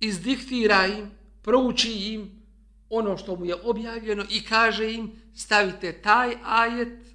izdiktira 0.00 0.86
im, 0.86 1.10
prouči 1.42 1.92
im 1.92 2.42
ono 2.90 3.16
što 3.16 3.36
mu 3.36 3.44
je 3.44 3.54
objavljeno 3.64 4.24
i 4.30 4.44
kaže 4.44 4.92
im 4.92 5.12
stavite 5.34 5.92
taj 5.92 6.34
ajet 6.44 7.06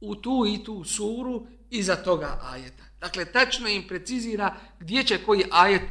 u 0.00 0.14
tu 0.14 0.44
i 0.48 0.64
tu 0.64 0.84
suru 0.84 1.46
iza 1.70 1.96
toga 1.96 2.40
ajeta. 2.42 2.84
Dakle, 3.00 3.24
tačno 3.24 3.68
im 3.68 3.88
precizira 3.88 4.56
gdje 4.80 5.04
će 5.04 5.24
koji 5.24 5.44
ajet 5.50 5.82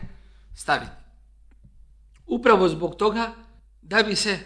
staviti. 0.59 0.91
Upravo 2.27 2.69
zbog 2.69 2.95
toga 2.95 3.31
da 3.81 4.03
bi 4.03 4.15
se 4.15 4.39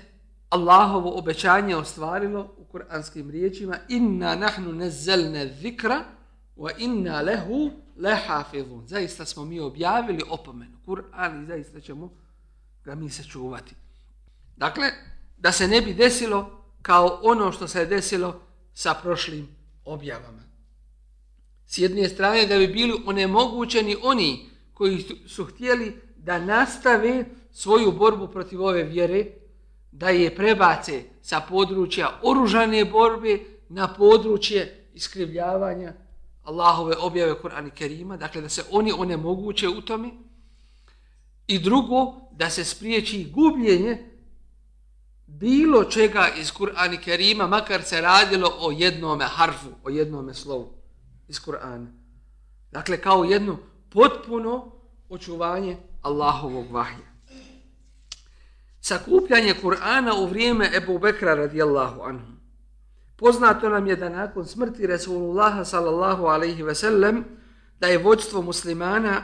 Allahovo 0.50 1.18
obećanje 1.18 1.76
ostvarilo 1.76 2.56
u 2.58 2.66
kuranskim 2.66 3.30
riječima 3.30 3.78
inna 3.90 4.36
nahnu 4.36 4.74
nezzelne 4.74 5.54
zikra 5.62 6.04
wa 6.58 6.72
inna 6.78 7.22
lehu 7.22 7.72
lehafizun. 7.98 8.88
Zaista 8.88 9.26
smo 9.26 9.46
mi 9.46 9.60
objavili 9.60 10.22
opomenu 10.30 10.78
Kur'an 10.86 11.44
i 11.44 11.48
zaista 11.48 11.80
ćemo 11.80 12.14
ga 12.84 12.96
mi 12.96 13.10
se 13.10 13.24
čuvati. 13.24 13.76
Dakle, 14.58 14.92
da 15.38 15.52
se 15.52 15.68
ne 15.68 15.82
bi 15.82 15.94
desilo 15.94 16.66
kao 16.82 17.20
ono 17.24 17.52
što 17.52 17.68
se 17.68 17.80
je 17.80 17.86
desilo 17.86 18.42
sa 18.74 18.94
prošlim 18.94 19.48
objavama. 19.86 20.44
S 21.66 21.78
jedne 21.78 22.10
strane 22.10 22.46
da 22.46 22.58
bi 22.58 22.68
bili 22.68 23.04
onemogućeni 23.06 23.96
oni 24.04 24.53
koji 24.74 25.06
su 25.28 25.46
htjeli 25.46 26.02
da 26.18 26.40
nastave 26.40 27.26
svoju 27.52 27.92
borbu 27.92 28.28
protiv 28.28 28.62
ove 28.62 28.84
vjere, 28.84 29.26
da 29.92 30.10
je 30.10 30.36
prebace 30.36 31.04
sa 31.22 31.42
područja 31.50 32.20
oružane 32.24 32.86
borbe 32.86 33.40
na 33.70 33.94
područje 33.94 34.88
iskrivljavanja 34.94 35.94
Allahove 36.44 36.96
objave 36.98 37.34
Kur'ana 37.42 37.70
Kerima, 37.70 38.18
dakle 38.18 38.42
da 38.42 38.50
se 38.50 38.64
oni 38.72 38.94
onemoguće 38.98 39.70
u 39.70 39.82
tome. 39.82 40.10
I 41.48 41.60
drugo, 41.60 42.14
da 42.32 42.50
se 42.50 42.64
spriječi 42.64 43.32
gubljenje 43.32 44.10
bilo 45.28 45.84
čega 45.84 46.28
iz 46.40 46.52
Kur'ana 46.52 47.04
Kerima, 47.04 47.48
makar 47.48 47.84
se 47.84 48.02
radilo 48.02 48.58
o 48.60 48.72
jednome 48.72 49.26
harfu, 49.26 49.70
o 49.84 49.90
jednome 49.90 50.34
slovu 50.34 50.74
iz 51.28 51.40
Kur'ana. 51.42 51.88
Dakle, 52.72 53.02
kao 53.02 53.24
jednu 53.24 53.58
potpuno 53.94 54.72
očuvanje 55.10 55.78
Allahovog 56.02 56.72
vahja. 56.72 57.14
Sakupljanje 58.82 59.54
Kur'ana 59.62 60.14
u 60.20 60.28
vrijeme 60.28 60.70
Ebu 60.74 61.00
Bekra 61.00 61.36
radijallahu 61.36 62.02
anhu. 62.02 62.34
Poznato 63.16 63.70
nam 63.70 63.88
je 63.88 63.96
da 63.96 64.10
nakon 64.10 64.46
smrti 64.46 64.88
Resulullaha 64.88 65.66
sallallahu 65.66 66.26
alaihi 66.26 66.64
ve 66.64 66.76
sellem 66.76 67.26
da 67.80 67.88
je 67.88 67.98
vođstvo 67.98 68.42
muslimana 68.42 69.24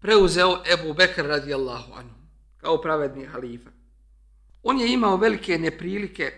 preuzeo 0.00 0.62
Ebu 0.72 0.94
Bekr 0.94 1.26
radijallahu 1.26 1.92
anhu 1.92 2.14
kao 2.56 2.80
pravedni 2.80 3.26
halifa. 3.26 3.70
On 4.62 4.80
je 4.80 4.92
imao 4.92 5.16
velike 5.16 5.58
neprilike 5.58 6.32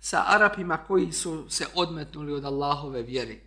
sa 0.00 0.24
Arapima 0.26 0.76
koji 0.76 1.12
su 1.12 1.46
se 1.48 1.66
odmetnuli 1.74 2.32
od 2.32 2.44
Allahove 2.44 3.02
vjere. 3.02 3.45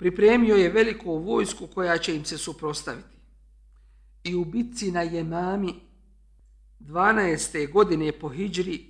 Pripremio 0.00 0.56
je 0.56 0.68
veliku 0.68 1.18
vojsku 1.18 1.66
koja 1.66 1.98
će 1.98 2.16
im 2.16 2.24
se 2.24 2.38
suprostaviti. 2.38 3.16
I 4.24 4.34
u 4.34 4.44
bitci 4.44 4.90
na 4.90 5.02
Jemami 5.02 5.74
12. 6.80 7.72
godine 7.72 8.12
po 8.12 8.28
Hidžri 8.28 8.86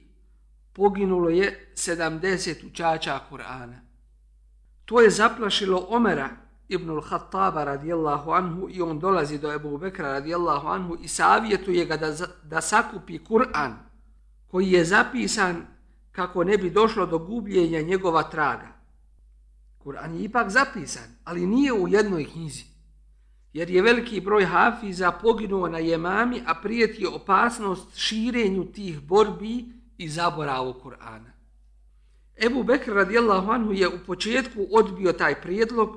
poginulo 0.73 1.29
je 1.29 1.73
70 1.75 2.67
učača 2.67 3.21
Kur'ana. 3.31 3.81
To 4.85 5.01
je 5.01 5.11
zaplašilo 5.11 5.87
Omera 5.89 6.29
ibn 6.69 6.91
al-Khattaba 6.91 7.65
radijallahu 7.65 8.31
anhu 8.31 8.69
i 8.71 8.83
on 8.83 9.01
dolazi 9.01 9.39
do 9.39 9.53
Ebu 9.53 9.79
Bekra 9.79 10.13
radijallahu 10.13 10.69
anhu 10.69 10.97
i 11.03 11.09
savjetuje 11.09 11.85
ga 11.87 11.97
da, 11.97 12.15
da 12.43 12.61
sakupi 12.61 13.19
Kur'an 13.19 13.73
koji 14.47 14.73
je 14.73 14.85
zapisan 14.85 15.67
kako 16.13 16.45
ne 16.45 16.59
bi 16.59 16.71
došlo 16.71 17.07
do 17.07 17.19
gubljenja 17.19 17.81
njegova 17.81 18.23
traga. 18.23 18.80
Kur'an 19.83 20.15
je 20.15 20.25
ipak 20.25 20.51
zapisan, 20.51 21.17
ali 21.25 21.47
nije 21.47 21.73
u 21.73 21.89
jednoj 21.89 22.25
knjizi. 22.25 22.65
Jer 23.53 23.71
je 23.71 23.83
veliki 23.83 24.21
broj 24.21 24.45
hafiza 24.45 25.13
poginuo 25.13 25.69
na 25.69 25.79
jemami, 25.79 26.43
a 26.47 26.55
prijeti 26.55 27.07
opasnost 27.07 27.97
širenju 27.97 28.65
tih 28.73 29.01
borbi 29.01 29.65
i 29.99 30.09
zaboravu 30.09 30.75
Kur'ana. 30.85 31.31
Ebu 32.37 32.63
Bekr 32.63 32.93
radijallahu 32.93 33.51
anhu 33.51 33.73
je 33.73 33.89
u 33.89 33.99
početku 34.07 34.67
odbio 34.71 35.13
taj 35.13 35.41
prijedlog, 35.41 35.97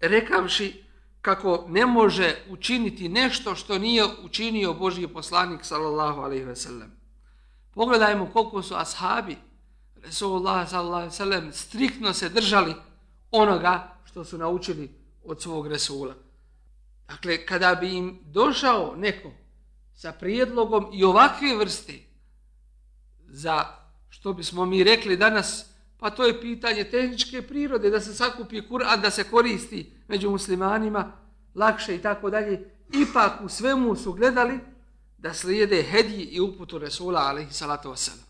rekavši 0.00 0.84
kako 1.20 1.64
ne 1.68 1.86
može 1.86 2.34
učiniti 2.50 3.08
nešto 3.08 3.54
što 3.54 3.78
nije 3.78 4.04
učinio 4.24 4.74
Božji 4.74 5.08
poslanik 5.08 5.64
sallallahu 5.64 6.20
alaihi 6.20 6.44
ve 6.44 6.56
sellem. 6.56 6.92
Pogledajmo 7.70 8.30
koliko 8.32 8.62
su 8.62 8.74
ashabi 8.74 9.36
Resulullah 10.06 10.68
sallallahu 10.68 10.94
alaihi 10.94 11.10
ve 11.10 11.16
sellem 11.16 11.52
striktno 11.52 12.12
se 12.12 12.28
držali 12.28 12.74
onoga 13.30 13.96
što 14.04 14.24
su 14.24 14.38
naučili 14.38 14.90
od 15.24 15.42
svog 15.42 15.66
Resula. 15.66 16.14
Dakle, 17.08 17.46
kada 17.46 17.74
bi 17.74 17.96
im 17.96 18.20
došao 18.24 18.94
neko 18.96 19.30
sa 19.94 20.12
prijedlogom 20.12 20.90
i 20.92 21.04
ovakve 21.04 21.56
vrste 21.56 21.92
za 23.28 23.64
što 24.08 24.32
bismo 24.32 24.64
mi 24.64 24.84
rekli 24.84 25.16
danas, 25.16 25.66
pa 25.98 26.10
to 26.10 26.24
je 26.24 26.40
pitanje 26.40 26.84
tehničke 26.84 27.42
prirode, 27.42 27.90
da 27.90 28.00
se 28.00 28.14
sakupi 28.14 28.62
Kur'an, 28.62 29.00
da 29.00 29.10
se 29.10 29.24
koristi 29.24 29.92
među 30.08 30.30
muslimanima, 30.30 31.12
lakše 31.54 31.94
i 31.94 32.02
tako 32.02 32.30
dalje, 32.30 32.70
ipak 32.92 33.40
u 33.44 33.48
svemu 33.48 33.96
su 33.96 34.12
gledali 34.12 34.60
da 35.18 35.34
slijede 35.34 35.82
hedji 35.82 36.22
i 36.22 36.40
uputu 36.40 36.78
Resula, 36.78 37.20
alaihi 37.20 37.52
salatu 37.52 37.88
wasalam, 37.88 38.23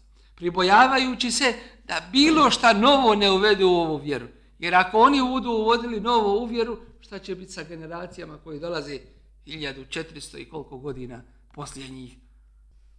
pribojavajući 0.45 1.31
se 1.31 1.55
da 1.85 2.09
bilo 2.13 2.51
šta 2.51 2.73
novo 2.73 3.15
ne 3.15 3.31
uvedu 3.31 3.67
u 3.67 3.75
ovu 3.75 3.97
vjeru. 3.97 4.27
Jer 4.59 4.75
ako 4.75 4.99
oni 4.99 5.23
budu 5.23 5.51
uvodili 5.51 6.01
novo 6.01 6.43
u 6.43 6.45
vjeru, 6.45 6.79
šta 7.01 7.19
će 7.19 7.35
biti 7.35 7.53
sa 7.53 7.63
generacijama 7.63 8.39
koje 8.45 8.59
dolaze 8.59 8.99
1400 9.47 10.39
i 10.39 10.49
koliko 10.49 10.79
godina 10.79 11.23
poslije 11.55 11.89
njih? 11.89 12.17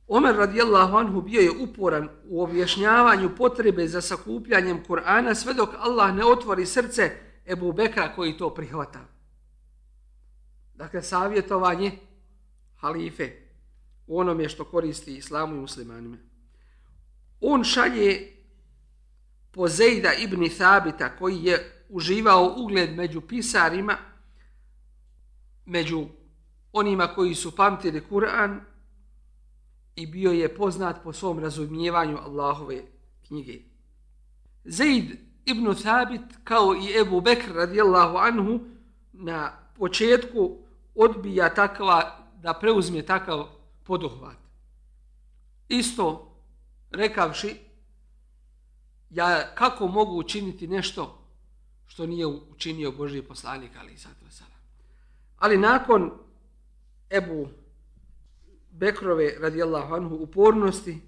Omer 0.08 0.36
radijallahu 0.36 0.98
anhu 0.98 1.22
bio 1.22 1.42
je 1.42 1.52
uporan 1.52 2.10
u 2.30 2.44
objašnjavanju 2.44 3.36
potrebe 3.38 3.88
za 3.88 4.02
sakupljanjem 4.02 4.84
Kur'ana 4.88 5.36
sve 5.36 5.54
dok 5.54 5.70
Allah 5.78 6.16
ne 6.16 6.26
otvori 6.26 6.66
srce 6.66 7.12
Ebu 7.48 7.74
Bekra 7.74 8.16
koji 8.16 8.38
to 8.38 8.54
prihvata. 8.54 9.06
Dakle, 10.76 11.02
savjetovanje 11.02 11.92
halife 12.76 13.32
u 14.08 14.20
onome 14.20 14.50
što 14.50 14.64
koristi 14.64 15.18
islamu 15.18 15.56
i 15.56 15.60
muslimanima. 15.60 16.18
On 17.42 17.64
šalje 17.64 18.36
po 19.52 19.68
Zejda 19.68 20.14
ibn 20.14 20.50
Thabita 20.58 21.16
koji 21.18 21.44
je 21.44 21.86
uživao 21.90 22.56
ugled 22.58 22.96
među 22.96 23.22
pisarima, 23.22 23.98
među 25.66 26.06
onima 26.74 27.08
koji 27.08 27.36
su 27.36 27.56
pamtili 27.56 28.04
Kur'an 28.10 28.60
i 29.96 30.08
bio 30.08 30.32
je 30.32 30.56
poznat 30.56 31.04
po 31.04 31.14
svom 31.14 31.40
razumijevanju 31.40 32.18
Allahove 32.18 32.82
knjige. 33.28 33.60
Zaid 34.64 35.18
ibn 35.46 35.76
Thabit 35.76 36.22
kao 36.44 36.76
i 36.76 37.00
Ebu 37.02 37.22
Bekr 37.22 37.52
radijallahu 37.54 38.18
anhu 38.18 38.60
na 39.14 39.52
početku 39.78 40.58
odbija 40.96 41.54
takva 41.54 42.18
da 42.42 42.54
preuzme 42.54 43.02
takav 43.02 43.48
poduhvat. 43.84 44.38
Isto 45.68 46.35
rekavši 46.96 47.56
ja 49.10 49.56
kako 49.56 49.88
mogu 49.88 50.20
učiniti 50.20 50.68
nešto 50.68 51.22
što 51.88 52.06
nije 52.06 52.26
učinio 52.26 52.92
Božji 52.92 53.22
poslanik 53.22 53.72
ali 53.80 53.98
zato 53.98 54.32
sada. 54.32 54.56
Ali 55.38 55.58
nakon 55.58 56.12
Ebu 57.10 57.48
Bekrove 58.72 59.34
radijallahu 59.40 59.94
anhu 59.96 60.16
upornosti 60.16 61.02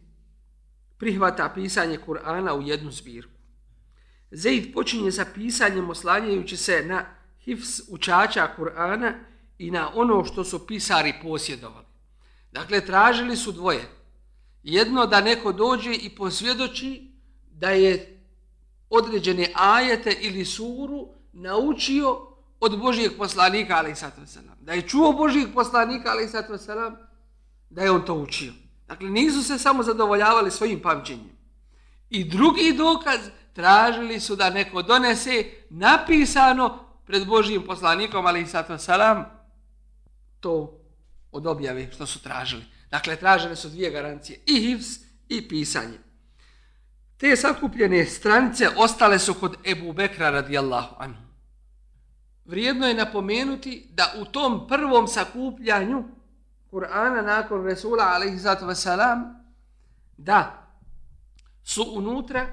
prihvata 0.97 1.51
pisanje 1.55 1.97
Kur'ana 2.07 2.53
u 2.53 2.61
jednu 2.61 2.91
zbirku. 2.91 3.37
Zaid 4.31 4.73
počinje 4.73 5.11
sa 5.11 5.25
pisanjem 5.35 5.89
oslanjajući 5.89 6.57
se 6.57 6.83
na 6.85 7.05
hifs 7.39 7.81
učača 7.89 8.47
Kur'ana 8.57 9.13
i 9.57 9.71
na 9.71 9.91
ono 9.95 10.25
što 10.25 10.43
su 10.43 10.67
pisari 10.67 11.13
posjedovali. 11.23 11.85
Dakle, 12.51 12.85
tražili 12.85 13.35
su 13.35 13.51
dvoje. 13.51 13.96
Jedno 14.67 15.05
da 15.05 15.21
neko 15.21 15.51
dođe 15.51 15.93
i 15.93 16.09
posvjedoči 16.09 17.11
da 17.51 17.69
je 17.69 18.23
određene 18.89 19.51
ajete 19.55 20.17
ili 20.21 20.45
suru 20.45 21.07
naučio 21.33 22.17
od 22.59 22.79
Božijeg 22.79 23.11
poslanika, 23.17 23.75
ali 23.77 23.93
da 24.61 24.73
je 24.73 24.81
čuo 24.81 25.13
Božijeg 25.13 25.53
poslanika, 25.53 26.09
ali 26.09 26.27
da 27.69 27.81
je 27.81 27.91
on 27.91 28.05
to 28.05 28.13
učio. 28.13 28.53
Dakle, 28.87 29.09
nisu 29.09 29.43
se 29.43 29.57
samo 29.57 29.83
zadovoljavali 29.83 30.51
svojim 30.51 30.81
pamćenjem. 30.81 31.37
I 32.09 32.23
drugi 32.23 32.73
dokaz 32.77 33.19
tražili 33.53 34.19
su 34.19 34.35
da 34.35 34.49
neko 34.49 34.81
donese 34.81 35.45
napisano 35.69 36.79
pred 37.05 37.27
Božijim 37.27 37.65
poslanikom, 37.65 38.25
ali 38.25 38.47
to 40.39 40.79
od 41.31 41.47
objave 41.47 41.91
što 41.91 42.05
su 42.05 42.23
tražili. 42.23 42.76
Dakle, 42.89 43.15
tražene 43.15 43.55
su 43.55 43.69
dvije 43.69 43.91
garancije, 43.91 44.39
i 44.45 44.59
hivs 44.61 44.87
i 45.29 45.47
pisanje. 45.47 45.97
Te 47.17 47.35
sakupljene 47.35 48.05
stranice 48.05 48.69
ostale 48.77 49.19
su 49.19 49.33
kod 49.33 49.55
Ebu 49.65 49.93
Bekra 49.93 50.29
radijallahu 50.29 50.95
anhu. 50.99 51.21
vrijedno 52.45 52.87
je 52.87 52.93
napomenuti 52.93 53.87
da 53.93 54.13
u 54.21 54.25
tom 54.25 54.67
prvom 54.67 55.07
sakupljanju 55.07 56.03
Kur'ana 56.71 57.21
nakon 57.21 57.65
Resula 57.65 58.03
alaihissalatu 58.03 58.65
wasalam 58.65 59.43
da 60.17 60.67
su 61.63 61.85
unutra 61.93 62.47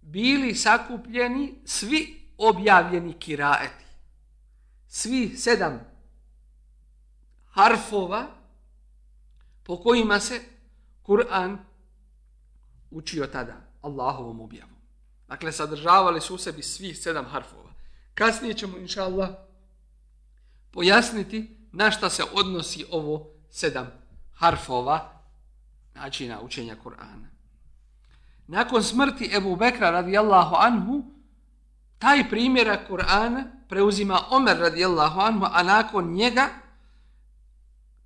bili 0.00 0.54
sakupljeni 0.54 1.54
svi 1.64 2.30
objavljeni 2.38 3.12
kiraeti. 3.12 3.84
Svi 4.88 5.36
sedam 5.36 5.80
harfova 7.50 8.26
po 9.66 9.76
kojima 9.76 10.20
se 10.20 10.40
Kur'an 11.02 11.58
učio 12.90 13.26
tada 13.26 13.56
Allahovom 13.82 14.40
objavom. 14.40 14.76
Dakle, 15.28 15.52
sadržavali 15.52 16.20
su 16.20 16.34
u 16.34 16.38
sebi 16.38 16.62
svih 16.62 16.98
sedam 16.98 17.24
harfova. 17.24 17.70
Kasnije 18.14 18.54
ćemo, 18.54 18.78
inša 18.78 19.04
Allah, 19.04 19.28
pojasniti 20.70 21.56
na 21.72 21.90
šta 21.90 22.10
se 22.10 22.22
odnosi 22.34 22.84
ovo 22.90 23.26
sedam 23.50 23.90
harfova 24.34 25.12
načina 25.94 26.40
učenja 26.40 26.76
Kur'ana. 26.84 27.26
Nakon 28.46 28.82
smrti 28.82 29.30
Ebu 29.36 29.56
Bekra 29.56 29.90
radijallahu 29.90 30.56
anhu, 30.58 31.04
taj 31.98 32.30
primjera 32.30 32.78
Kur'ana 32.88 33.44
preuzima 33.68 34.20
Omer 34.30 34.58
radijallahu 34.58 35.20
anhu, 35.20 35.46
a 35.52 35.62
nakon 35.62 36.12
njega 36.12 36.48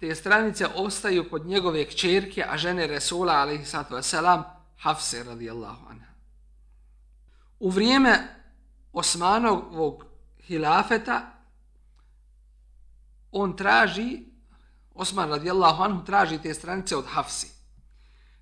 te 0.00 0.14
stranice 0.14 0.66
ostaju 0.66 1.30
kod 1.30 1.46
njegove 1.46 1.88
kćerke, 1.88 2.44
a 2.48 2.58
žene 2.58 2.86
Resula 2.86 3.32
alaihissalatu 3.32 3.94
wasalam, 3.94 4.42
Hafse 4.78 5.24
radijallahu 5.24 5.86
anha. 5.88 6.12
U 7.58 7.70
vrijeme 7.70 8.18
Osmanovog 8.92 10.04
hilafeta 10.46 11.32
on 13.32 13.56
traži, 13.56 14.18
Osman 14.94 15.28
radijallahu 15.28 15.82
anhu 15.82 16.04
traži 16.04 16.38
te 16.38 16.54
stranice 16.54 16.96
od 16.96 17.04
Hafsi. 17.08 17.48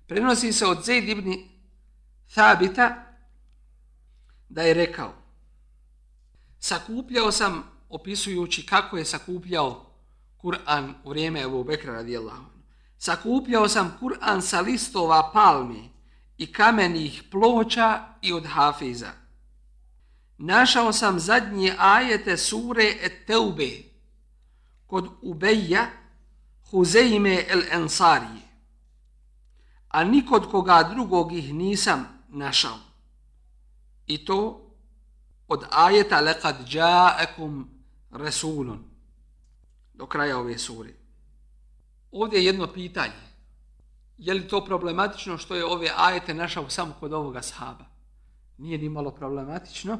Prenosi 0.07 0.53
se 0.53 0.65
od 0.65 0.83
Zaid 0.83 1.09
ibn 1.09 1.33
Thabita 2.33 3.05
da 4.49 4.61
je 4.61 4.73
rekao 4.73 5.13
sakupljao 6.59 7.31
sam 7.31 7.63
opisujući 7.89 8.65
kako 8.65 8.97
je 8.97 9.05
sakupljao 9.05 9.88
Kur'an 10.41 10.95
u 11.03 11.09
vrijeme 11.09 11.41
Ebu 11.41 11.63
Bekra 11.63 11.93
radijallahu 11.93 12.37
anhu. 12.37 12.59
Sakupljao 12.97 13.67
sam 13.67 13.97
Kur'an 13.99 14.41
sa 14.41 14.61
listova 14.61 15.31
palme 15.33 15.89
i 16.37 16.53
kamenih 16.53 17.23
ploča 17.31 18.05
i 18.21 18.33
od 18.33 18.45
hafiza. 18.45 19.11
Našao 20.37 20.93
sam 20.93 21.19
zadnje 21.19 21.75
ajete 21.77 22.37
sure 22.37 22.83
Et-Teube 23.01 23.83
kod 24.87 25.09
Ubeja 25.21 25.85
Huzeime 26.71 27.45
el-Ensarije, 27.49 28.47
a 29.89 30.03
nikod 30.03 30.51
koga 30.51 30.83
drugog 30.83 31.33
ih 31.33 31.53
nisam 31.53 32.07
našao. 32.29 32.77
I 34.07 34.25
to 34.25 34.71
od 35.47 35.63
ajeta 35.71 36.19
lekad 36.19 36.55
džaekum 36.65 37.69
resulun 38.11 38.88
do 39.99 40.05
kraja 40.05 40.37
ove 40.37 40.57
sure. 40.57 40.89
Ovdje 42.11 42.39
je 42.39 42.45
jedno 42.45 42.67
pitanje 42.73 43.29
je 44.17 44.33
li 44.33 44.47
to 44.47 44.65
problematično 44.65 45.37
što 45.37 45.55
je 45.55 45.65
ove 45.65 45.89
ajete 45.97 46.33
našao 46.33 46.69
samo 46.69 46.93
kod 46.99 47.13
ovoga 47.13 47.41
sahaba? 47.41 47.85
Nije 48.57 48.77
ni 48.77 48.89
malo 48.89 49.11
problematično. 49.11 49.99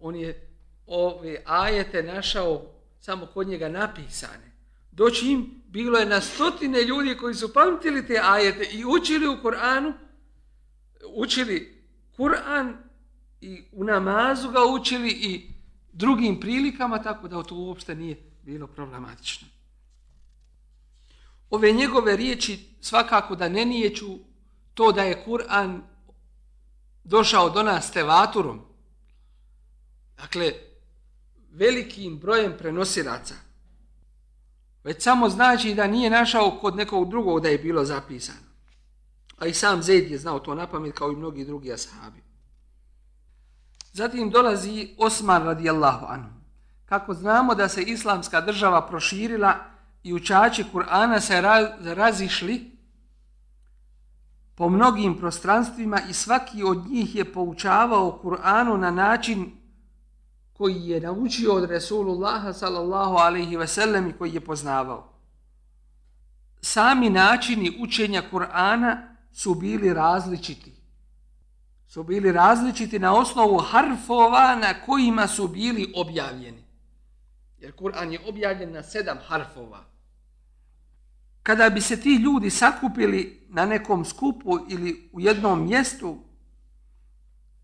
On 0.00 0.16
je 0.16 0.48
ove 0.86 1.42
ajete 1.46 2.02
našao 2.02 2.62
samo 3.00 3.26
kod 3.26 3.48
njega 3.48 3.68
napisane. 3.68 4.52
Doći 4.92 5.26
im, 5.26 5.62
bilo 5.66 5.98
je 5.98 6.06
na 6.06 6.20
stotine 6.20 6.82
ljudi 6.82 7.16
koji 7.16 7.34
su 7.34 7.52
pamtili 7.52 8.06
te 8.06 8.20
ajete 8.22 8.64
i 8.72 8.84
učili 8.84 9.28
u 9.28 9.42
Koranu, 9.42 9.92
učili 11.14 11.84
Kur'an 12.16 12.72
i 13.40 13.64
u 13.72 13.84
namazu 13.84 14.50
ga 14.50 14.60
učili 14.64 15.10
i 15.10 15.50
drugim 15.92 16.40
prilikama, 16.40 17.02
tako 17.02 17.28
da 17.28 17.42
to 17.42 17.54
uopšte 17.54 17.94
nije 17.94 18.27
bilo 18.48 18.66
problematično 18.66 19.48
ove 21.50 21.72
njegove 21.72 22.16
riječi 22.16 22.68
svakako 22.80 23.36
da 23.36 23.48
ne 23.48 23.64
nijeću 23.64 24.18
to 24.74 24.92
da 24.92 25.02
je 25.02 25.24
Kur'an 25.26 25.80
došao 27.04 27.50
do 27.50 27.62
nas 27.62 27.90
tevaturom. 27.90 28.60
Dakle, 30.16 30.52
velikim 31.52 32.18
brojem 32.18 32.54
prenosilaca. 32.58 33.34
Već 34.84 35.02
samo 35.02 35.28
znači 35.28 35.74
da 35.74 35.86
nije 35.86 36.10
našao 36.10 36.58
kod 36.60 36.76
nekog 36.76 37.10
drugog 37.10 37.40
da 37.40 37.48
je 37.48 37.58
bilo 37.58 37.84
zapisano. 37.84 38.48
A 39.38 39.46
i 39.46 39.54
sam 39.54 39.82
Zaid 39.82 40.10
je 40.10 40.18
znao 40.18 40.38
to 40.38 40.54
na 40.54 40.66
pamet 40.66 40.94
kao 40.94 41.12
i 41.12 41.16
mnogi 41.16 41.44
drugi 41.44 41.72
ashabi. 41.72 42.22
Zatim 43.92 44.30
dolazi 44.30 44.94
Osman 44.98 45.44
radijallahu 45.44 46.06
anhu. 46.08 46.37
Kako 46.88 47.14
znamo 47.14 47.54
da 47.54 47.68
se 47.68 47.82
islamska 47.82 48.40
država 48.40 48.86
proširila 48.86 49.54
i 50.02 50.14
učači 50.14 50.64
Kur'ana 50.72 51.20
se 51.20 51.40
razišli 51.94 52.78
po 54.54 54.68
mnogim 54.68 55.18
prostranstvima 55.18 56.00
i 56.10 56.12
svaki 56.12 56.62
od 56.62 56.86
njih 56.90 57.14
je 57.14 57.32
poučavao 57.32 58.20
Kur'anu 58.22 58.76
na 58.76 58.90
način 58.90 59.52
koji 60.52 60.88
je 60.88 61.00
naučio 61.00 61.52
od 61.54 61.64
Resulullaha 61.64 62.52
sallallahu 62.52 63.16
alaihi 63.16 63.56
ve 63.56 63.66
sellem 63.66 64.08
i 64.08 64.12
koji 64.12 64.34
je 64.34 64.40
poznavao. 64.40 65.12
Sami 66.60 67.10
načini 67.10 67.78
učenja 67.80 68.22
Kur'ana 68.32 69.14
su 69.32 69.54
bili 69.54 69.94
različiti. 69.94 70.72
Su 71.86 72.02
bili 72.02 72.32
različiti 72.32 72.98
na 72.98 73.14
osnovu 73.14 73.58
harfova 73.58 74.56
na 74.56 74.74
kojima 74.86 75.26
su 75.26 75.48
bili 75.48 75.92
objavljeni. 75.96 76.67
Jer 77.60 77.72
Kur'an 77.72 78.12
je 78.12 78.20
objavljen 78.28 78.72
na 78.72 78.82
sedam 78.82 79.18
harfova 79.26 79.84
kada 81.48 81.70
bi 81.70 81.80
se 81.80 82.00
ti 82.00 82.14
ljudi 82.14 82.50
sakupili 82.50 83.46
na 83.48 83.66
nekom 83.66 84.04
skupu 84.04 84.58
ili 84.68 85.08
u 85.12 85.20
jednom 85.20 85.66
mjestu 85.66 86.18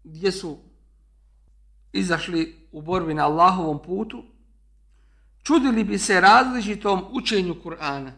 gdje 0.04 0.32
su 0.32 0.58
izašli 1.92 2.68
u 2.72 2.82
borbi 2.82 3.14
na 3.14 3.24
Allahovom 3.24 3.82
putu, 3.82 4.24
čudili 5.42 5.84
bi 5.84 5.98
se 5.98 6.20
različitom 6.20 7.04
učenju 7.12 7.54
Kur'ana. 7.64 8.10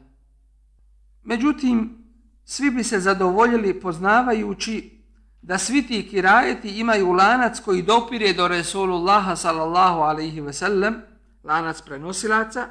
Međutim, 1.24 2.04
svi 2.44 2.70
bi 2.70 2.84
se 2.84 3.00
zadovoljili 3.00 3.80
poznavajući 3.80 5.02
da 5.42 5.58
svi 5.58 5.86
ti 5.86 6.08
kirajeti 6.10 6.78
imaju 6.80 7.12
lanac 7.12 7.60
koji 7.60 7.82
dopire 7.82 8.32
do 8.32 8.48
Resulullaha 8.48 9.36
sallallahu 9.36 10.00
alaihi 10.00 10.40
ve 10.40 10.52
sellem, 10.52 11.02
lanac 11.46 11.82
prenosilaca, 11.82 12.68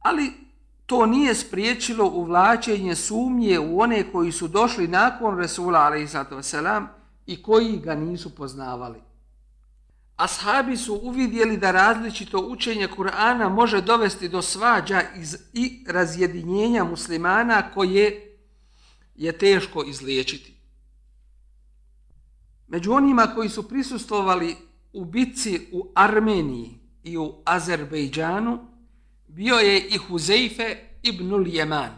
ali 0.00 0.32
to 0.86 1.06
nije 1.06 1.34
spriječilo 1.34 2.10
uvlačenje 2.10 2.94
sumnje 2.94 3.58
u 3.58 3.80
one 3.80 4.12
koji 4.12 4.32
su 4.32 4.48
došli 4.48 4.88
nakon 4.88 5.38
Resula 5.38 5.78
a.s. 5.78 6.54
i 7.26 7.42
koji 7.42 7.76
ga 7.76 7.94
nisu 7.94 8.34
poznavali. 8.34 9.00
Ashabi 10.16 10.76
su 10.76 11.00
uvidjeli 11.02 11.56
da 11.56 11.70
različito 11.70 12.38
učenje 12.38 12.88
Kur'ana 12.96 13.48
može 13.48 13.80
dovesti 13.80 14.28
do 14.28 14.42
svađa 14.42 15.02
iz, 15.16 15.36
i 15.52 15.84
razjedinjenja 15.88 16.84
muslimana 16.84 17.70
koje 17.70 18.36
je 19.14 19.38
teško 19.38 19.84
izliječiti. 19.84 20.54
Među 22.68 22.92
onima 22.92 23.26
koji 23.34 23.48
su 23.48 23.68
prisustovali 23.68 24.56
u 24.92 25.04
bitci 25.04 25.68
u 25.72 25.92
Armeniji 25.94 26.79
i 27.04 27.18
u 27.18 27.34
Azerbejdžanu, 27.44 28.58
bio 29.28 29.54
je 29.54 29.88
i 29.88 29.96
Huzeife 29.96 30.76
ibnul 31.02 31.46
Jeman, 31.46 31.90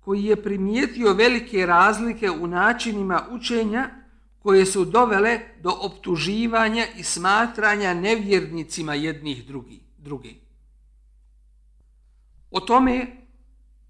koji 0.00 0.24
je 0.24 0.42
primijetio 0.42 1.12
velike 1.12 1.66
razlike 1.66 2.30
u 2.30 2.46
načinima 2.46 3.26
učenja 3.30 3.90
koje 4.38 4.66
su 4.66 4.84
dovele 4.84 5.40
do 5.60 5.70
optuživanja 5.80 6.86
i 6.96 7.02
smatranja 7.02 7.94
nevjernicima 7.94 8.94
jednih 8.94 9.46
drugi, 9.46 9.80
drugi. 9.98 10.40
O 12.50 12.60
tome 12.60 13.06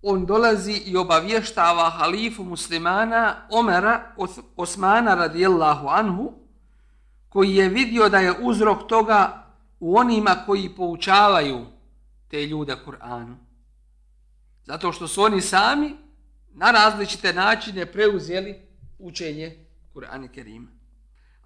on 0.03 0.27
dolazi 0.27 0.73
i 0.73 0.97
obavještava 0.97 1.91
halifu 1.91 2.45
muslimana 2.45 3.37
Omera 3.51 4.13
Osmana 4.57 5.15
radijallahu 5.15 5.89
anhu, 5.89 6.33
koji 7.29 7.55
je 7.55 7.69
vidio 7.69 8.09
da 8.09 8.19
je 8.19 8.35
uzrok 8.41 8.89
toga 8.89 9.42
u 9.85 9.97
onima 9.99 10.37
koji 10.47 10.75
poučavaju 10.77 11.67
te 12.29 12.47
ljude 12.47 12.77
Kur'anu. 12.87 13.37
Zato 14.65 14.93
što 14.93 15.09
su 15.09 15.23
oni 15.23 15.41
sami 15.41 15.97
na 16.55 16.71
različite 16.71 17.33
načine 17.33 17.87
preuzeli 17.87 18.55
učenje 18.99 19.67
Kur'ana 19.95 20.29
Kerima. 20.29 20.69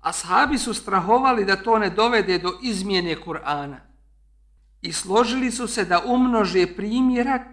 Ashabi 0.00 0.58
su 0.58 0.74
strahovali 0.74 1.44
da 1.44 1.56
to 1.56 1.78
ne 1.78 1.90
dovede 1.90 2.38
do 2.38 2.58
izmjene 2.62 3.16
Kur'ana 3.26 3.78
i 4.82 4.92
složili 4.92 5.50
su 5.50 5.66
se 5.66 5.84
da 5.84 6.02
umnože 6.06 6.66
primjerak 6.76 7.46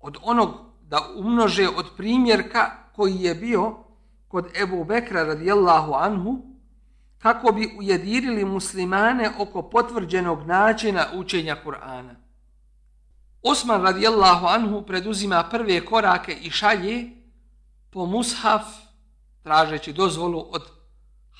od 0.00 0.16
onog, 0.22 0.50
da 0.82 0.98
umnože 1.16 1.68
od 1.68 1.86
primjerka 1.96 2.70
koji 2.92 3.20
je 3.20 3.34
bio 3.34 3.74
kod 4.28 4.46
Ebu 4.62 4.84
Bekra 4.84 5.24
radijallahu 5.24 5.92
anhu, 5.94 6.55
kako 7.18 7.52
bi 7.52 7.74
ujedinili 7.78 8.44
muslimane 8.44 9.30
oko 9.38 9.62
potvrđenog 9.62 10.46
načina 10.46 11.06
učenja 11.14 11.56
Kur'ana. 11.64 12.14
Osman 13.42 13.82
radijallahu 13.82 14.46
anhu 14.46 14.82
preduzima 14.86 15.48
prve 15.50 15.84
korake 15.84 16.32
i 16.32 16.50
šalje 16.50 17.10
po 17.90 18.06
mushaf, 18.06 18.62
tražeći 19.42 19.92
dozvolu 19.92 20.46
od 20.50 20.62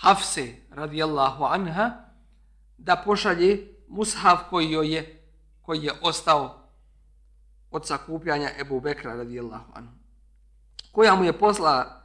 Hafse 0.01 0.55
radijallahu 0.71 1.45
anha, 1.45 1.91
da 2.79 2.97
pošalje 2.97 3.75
mushaf 3.89 4.39
koji 4.51 4.71
je, 4.71 5.29
koji 5.63 5.85
je 5.85 5.93
ostao 6.03 6.69
od 7.71 7.87
sakupljanja 7.87 8.51
Ebu 8.61 8.81
Bekra 8.81 9.15
radijallahu 9.15 9.73
anhu. 9.75 9.95
Koja 10.93 11.15
mu 11.15 11.25
je 11.25 11.39
posla 11.39 12.03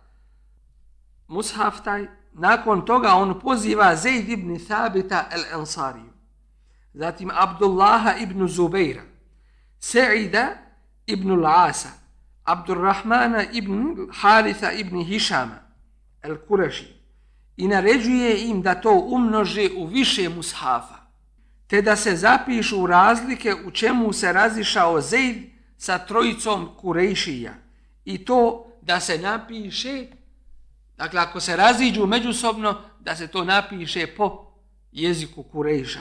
mushaf 1.28 1.84
taj, 1.84 2.08
nakon 2.34 2.86
toga 2.86 3.15
on 3.15 3.39
poziva 3.39 3.96
Zaid 3.96 4.30
ibn 4.30 4.58
Thabita 4.67 5.30
el-Ansariju, 5.32 6.12
zatim 6.94 7.32
Abdullaha 7.32 8.17
ibn 8.17 8.48
Zubeira, 8.48 9.02
Sa'ida 9.80 10.58
ibn 11.08 11.32
al-Asa, 11.32 11.89
Abdurrahmana 12.44 13.44
ibn 13.52 14.08
Haritha 14.12 14.72
ibn 14.72 15.04
Hishama, 15.04 15.60
el-Kureši, 16.22 16.88
i 17.58 17.67
naređuje 17.67 18.48
im 18.48 18.62
da 18.62 18.82
to 18.82 18.91
umnože 18.91 19.70
u 19.78 19.86
više 19.86 20.30
mushafa, 20.30 20.96
te 21.67 21.82
da 21.82 21.96
se 21.96 22.15
zapišu 22.15 22.88
razlike 22.88 23.56
u 23.65 23.72
čemu 23.72 24.13
se 24.13 24.34
razišao 24.34 25.02
Zaid 25.02 25.38
sa 25.78 25.98
trojicom 25.98 26.70
Kurejšija, 26.78 27.54
i 28.06 28.26
to 28.26 28.67
da 28.82 29.00
se 29.00 29.17
napiše 29.17 30.08
Dakle, 31.02 31.20
ako 31.20 31.40
se 31.40 31.56
raziđu 31.56 32.06
međusobno, 32.06 32.82
da 33.00 33.16
se 33.16 33.28
to 33.28 33.44
napiše 33.44 34.08
po 34.18 34.54
jeziku 34.92 35.44
Kurejša. 35.44 36.00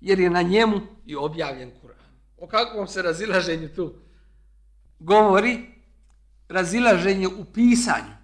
Jer 0.00 0.20
je 0.20 0.30
na 0.30 0.42
njemu 0.42 0.80
i 1.06 1.16
objavljen 1.16 1.70
Kur'an. 1.82 2.08
O 2.38 2.46
kakvom 2.46 2.88
se 2.88 3.02
razilaženju 3.02 3.68
tu 3.76 3.94
govori? 4.98 5.66
Razilaženje 6.48 7.28
u 7.28 7.44
pisanju. 7.44 8.14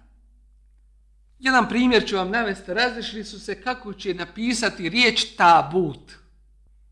Jedan 1.39 1.69
primjer 1.69 2.07
ću 2.07 2.15
vam 2.15 2.31
navesti. 2.31 2.73
Razlišli 2.73 3.23
su 3.23 3.39
se 3.39 3.61
kako 3.61 3.93
će 3.93 4.13
napisati 4.13 4.89
riječ 4.89 5.35
tabut. 5.35 6.13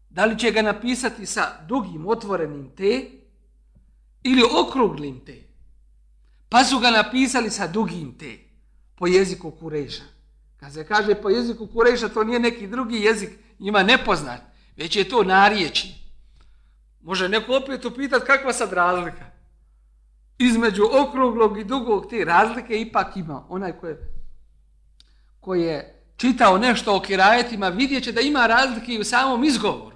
Da 0.09 0.25
li 0.25 0.39
će 0.39 0.51
ga 0.51 0.61
napisati 0.61 1.25
sa 1.25 1.61
dugim 1.67 2.07
otvorenim 2.07 2.71
te 2.77 3.09
ili 4.23 4.43
okruglim 4.65 5.25
te. 5.25 5.43
Pa 6.49 6.63
su 6.63 6.79
ga 6.79 6.91
napisali 6.91 7.49
sa 7.49 7.67
dugim 7.67 8.17
te 8.17 8.44
po 8.95 9.07
jeziku 9.07 9.51
Kurejša. 9.51 10.03
Kad 10.57 10.73
se 10.73 10.87
kaže 10.87 11.15
po 11.15 11.29
jeziku 11.29 11.67
Kurejša, 11.67 12.09
to 12.09 12.23
nije 12.23 12.39
neki 12.39 12.67
drugi 12.67 12.95
jezik, 12.95 13.29
njima 13.59 13.83
nepoznat, 13.83 14.41
već 14.77 14.95
je 14.95 15.09
to 15.09 15.23
nariječi. 15.23 16.05
Može 17.01 17.29
neko 17.29 17.57
opet 17.57 17.85
upitat 17.85 18.23
kakva 18.23 18.53
sad 18.53 18.73
razlika. 18.73 19.25
Između 20.37 20.83
okruglog 20.91 21.59
i 21.59 21.63
dugog 21.63 22.09
te 22.09 22.25
razlike 22.25 22.81
ipak 22.81 23.17
ima. 23.17 23.45
Onaj 23.49 23.71
ko 23.71 23.87
je, 23.87 23.99
ko 25.39 25.55
je 25.55 26.03
čitao 26.17 26.57
nešto 26.57 26.95
o 26.95 26.99
kirajetima, 26.99 27.69
vidjet 27.69 28.03
će 28.03 28.11
da 28.11 28.21
ima 28.21 28.47
razlike 28.47 28.93
i 28.93 28.99
u 28.99 29.03
samom 29.03 29.43
izgovoru. 29.43 29.95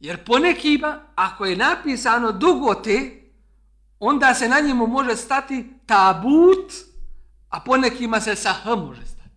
Jer 0.00 0.24
po 0.24 0.38
nekima, 0.38 1.00
ako 1.14 1.44
je 1.44 1.56
napisano 1.56 2.32
dugo 2.32 2.74
te, 2.74 3.22
onda 3.98 4.34
se 4.34 4.48
na 4.48 4.60
njemu 4.60 4.86
može 4.86 5.16
stati 5.16 5.66
tabut, 5.86 6.72
a 7.52 7.60
ponekima 7.60 8.20
se 8.20 8.36
sa 8.36 8.52
H 8.52 8.76
može 8.76 9.06
stati. 9.06 9.36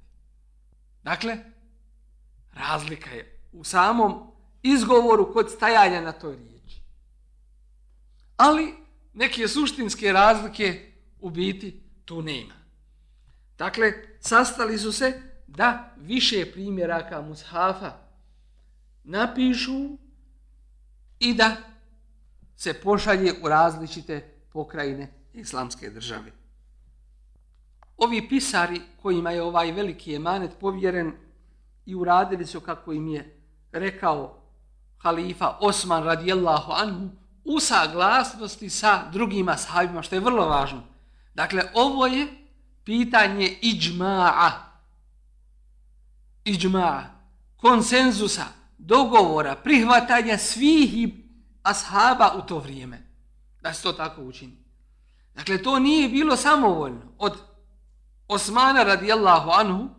Dakle, 1.04 1.38
razlika 2.54 3.10
je 3.10 3.41
u 3.51 3.63
samom 3.63 4.32
izgovoru 4.63 5.34
kod 5.34 5.51
stajanja 5.51 6.01
na 6.01 6.12
toj 6.12 6.36
riječi. 6.36 6.82
Ali 8.38 8.73
neke 9.13 9.47
suštinske 9.47 10.12
razlike 10.12 10.91
u 11.19 11.30
biti 11.30 11.84
tu 12.06 12.21
nema. 12.21 12.54
Dakle, 13.58 13.93
sastali 14.19 14.78
su 14.78 14.91
se 14.91 15.21
da 15.47 15.93
više 15.97 16.51
primjeraka 16.54 17.21
mushafa 17.21 17.91
napišu 19.04 19.97
i 21.19 21.34
da 21.34 21.56
se 22.56 22.73
pošalje 22.73 23.34
u 23.43 23.47
različite 23.47 24.34
pokrajine 24.54 25.13
islamske 25.34 25.89
države. 25.89 26.44
Ovi 27.97 28.29
pisari 28.29 28.81
kojima 29.01 29.31
je 29.31 29.43
ovaj 29.43 29.71
veliki 29.71 30.15
emanet 30.15 30.51
povjeren 30.60 31.13
i 31.86 31.95
uradili 31.95 32.45
su 32.45 32.60
kako 32.60 32.93
im 32.93 33.08
je 33.08 33.41
rekao 33.71 34.41
halifa 34.97 35.58
Osman 35.60 36.03
radijallahu 36.03 36.71
anhu 36.71 37.10
u 37.43 37.60
saglasnosti 37.60 38.69
sa 38.69 39.10
drugima 39.12 39.58
sahabima, 39.58 40.01
što 40.01 40.15
je 40.15 40.19
vrlo 40.19 40.47
važno. 40.47 40.84
Dakle, 41.34 41.63
ovo 41.73 42.08
je 42.08 42.27
pitanje 42.84 43.58
iđma'a. 43.62 44.51
Iđma'a. 46.45 47.03
Konsenzusa, 47.55 48.45
dogovora, 48.77 49.55
prihvatanja 49.55 50.38
svih 50.38 51.10
ashaba 51.63 52.31
u 52.38 52.41
to 52.41 52.60
vrijeme. 52.60 53.01
Da 53.62 53.73
se 53.73 53.84
to 53.84 53.93
tako 53.93 54.21
učini. 54.21 54.58
Dakle, 55.34 55.63
to 55.63 55.79
nije 55.79 56.10
bilo 56.10 56.36
samovoljno 56.36 57.01
od 57.17 57.38
Osmana 58.27 58.83
radijallahu 58.83 59.49
anhu 59.49 59.89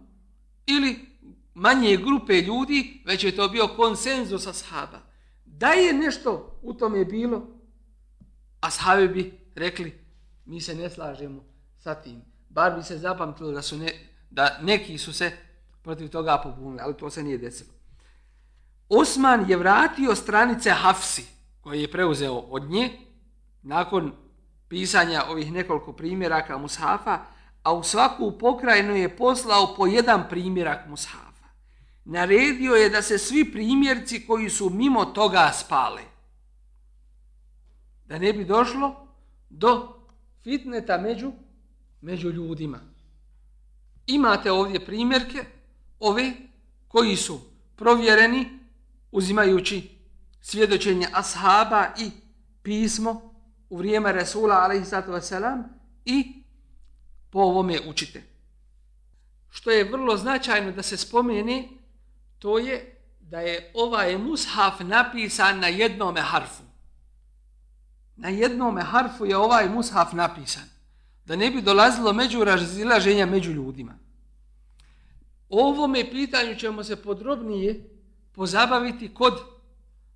ili 0.66 1.06
manje 1.54 1.96
grupe 1.96 2.40
ljudi, 2.40 3.02
već 3.06 3.24
je 3.24 3.36
to 3.36 3.48
bio 3.48 3.68
konsenzus 3.68 4.46
ashaba. 4.46 4.98
Da 5.44 5.68
je 5.68 5.92
nešto 5.92 6.58
u 6.62 6.74
tome 6.74 7.04
bilo, 7.04 7.46
ashabi 8.60 9.08
bi 9.08 9.38
rekli, 9.54 10.06
mi 10.44 10.60
se 10.60 10.74
ne 10.74 10.90
slažemo 10.90 11.44
sa 11.78 11.94
tim. 11.94 12.22
Bar 12.48 12.76
bi 12.76 12.82
se 12.82 12.98
zapamtilo 12.98 13.50
da, 13.50 13.62
su 13.62 13.76
ne, 13.76 13.92
da 14.30 14.58
neki 14.62 14.98
su 14.98 15.12
se 15.12 15.32
protiv 15.82 16.08
toga 16.08 16.40
pobunili, 16.42 16.80
ali 16.82 16.96
to 16.96 17.10
se 17.10 17.22
nije 17.22 17.38
desilo. 17.38 17.70
Osman 18.88 19.50
je 19.50 19.56
vratio 19.56 20.14
stranice 20.14 20.70
Hafsi, 20.70 21.24
koje 21.60 21.80
je 21.80 21.90
preuzeo 21.90 22.34
od 22.34 22.70
nje, 22.70 22.90
nakon 23.62 24.12
pisanja 24.68 25.24
ovih 25.28 25.52
nekoliko 25.52 25.92
primjeraka 25.92 26.58
Mushafa, 26.58 27.18
a 27.66 27.72
u 27.72 27.82
svaku 27.82 28.38
pokrajinu 28.38 28.96
je 28.96 29.16
poslao 29.16 29.74
po 29.76 29.86
jedan 29.86 30.28
primjerak 30.28 30.88
mushafa. 30.88 31.48
Naredio 32.04 32.74
je 32.74 32.90
da 32.90 33.02
se 33.02 33.18
svi 33.18 33.52
primjerci 33.52 34.26
koji 34.26 34.50
su 34.50 34.70
mimo 34.70 35.04
toga 35.04 35.52
spale. 35.54 36.02
Da 38.04 38.18
ne 38.18 38.32
bi 38.32 38.44
došlo 38.44 39.08
do 39.50 39.98
fitneta 40.42 40.98
među, 40.98 41.32
među 42.00 42.30
ljudima. 42.30 42.78
Imate 44.06 44.52
ovdje 44.52 44.86
primjerke, 44.86 45.44
ove 46.00 46.32
koji 46.88 47.16
su 47.16 47.40
provjereni 47.76 48.58
uzimajući 49.12 49.90
svjedočenje 50.40 51.08
ashaba 51.12 51.86
i 51.98 52.10
pismo 52.62 53.34
u 53.70 53.76
vrijeme 53.76 54.12
Resula 54.12 54.54
alaihissalatu 54.54 55.10
wasalam 55.12 55.62
i 56.04 56.45
po 57.36 57.42
ovome 57.42 57.80
učite. 57.86 58.22
Što 59.50 59.70
je 59.70 59.84
vrlo 59.84 60.16
značajno 60.16 60.72
da 60.72 60.82
se 60.82 60.96
spomeni, 60.96 61.78
to 62.38 62.58
je 62.58 62.96
da 63.20 63.40
je 63.40 63.72
ovaj 63.74 64.18
mushaf 64.18 64.80
napisan 64.80 65.60
na 65.60 65.68
jednome 65.68 66.20
harfu. 66.20 66.62
Na 68.16 68.28
jednome 68.28 68.82
harfu 68.82 69.26
je 69.26 69.36
ovaj 69.36 69.68
mushaf 69.68 70.12
napisan. 70.12 70.62
Da 71.26 71.36
ne 71.36 71.50
bi 71.50 71.62
dolazilo 71.62 72.12
među 72.12 72.44
razilaženja 72.44 73.26
među 73.26 73.52
ljudima. 73.52 73.98
O 75.48 75.68
ovome 75.68 76.10
pitanju 76.10 76.54
ćemo 76.54 76.84
se 76.84 77.02
podrobnije 77.02 77.90
pozabaviti 78.32 79.14
kod 79.14 79.34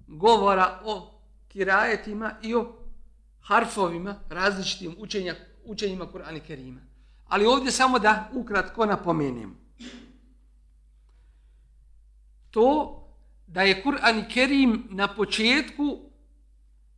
govora 0.06 0.80
o 0.85 1.20
kirajetima 1.48 2.35
i 2.42 2.54
o 2.54 2.76
harfovima 3.40 4.14
različitim 4.28 4.94
učenja, 4.98 5.35
učenjima 5.64 6.06
Kur'ana 6.06 6.40
Kerima. 6.46 6.89
Ali 7.31 7.47
ovdje 7.47 7.73
samo 7.73 7.99
da 7.99 8.29
ukratko 8.33 8.87
napomenem. 8.87 9.57
To 12.51 12.97
da 13.47 13.62
je 13.62 13.83
Kur'an 13.83 14.29
Kerim 14.29 14.88
na 14.90 15.14
početku 15.14 15.99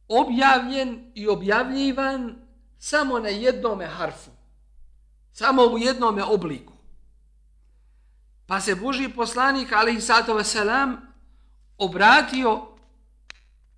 objavljen 0.09 1.13
i 1.15 1.29
objavljivan 1.29 2.37
samo 2.79 3.19
na 3.19 3.29
jednome 3.29 3.87
harfu. 3.87 4.31
Samo 5.33 5.63
u 5.63 5.79
jednome 5.79 6.25
obliku. 6.25 6.73
Pa 8.47 8.61
se 8.61 8.75
Boži 8.75 9.09
poslanik, 9.09 9.73
ali 9.73 9.95
i 9.95 10.01
sato 10.01 10.35
veselam, 10.35 10.97
obratio, 11.79 12.67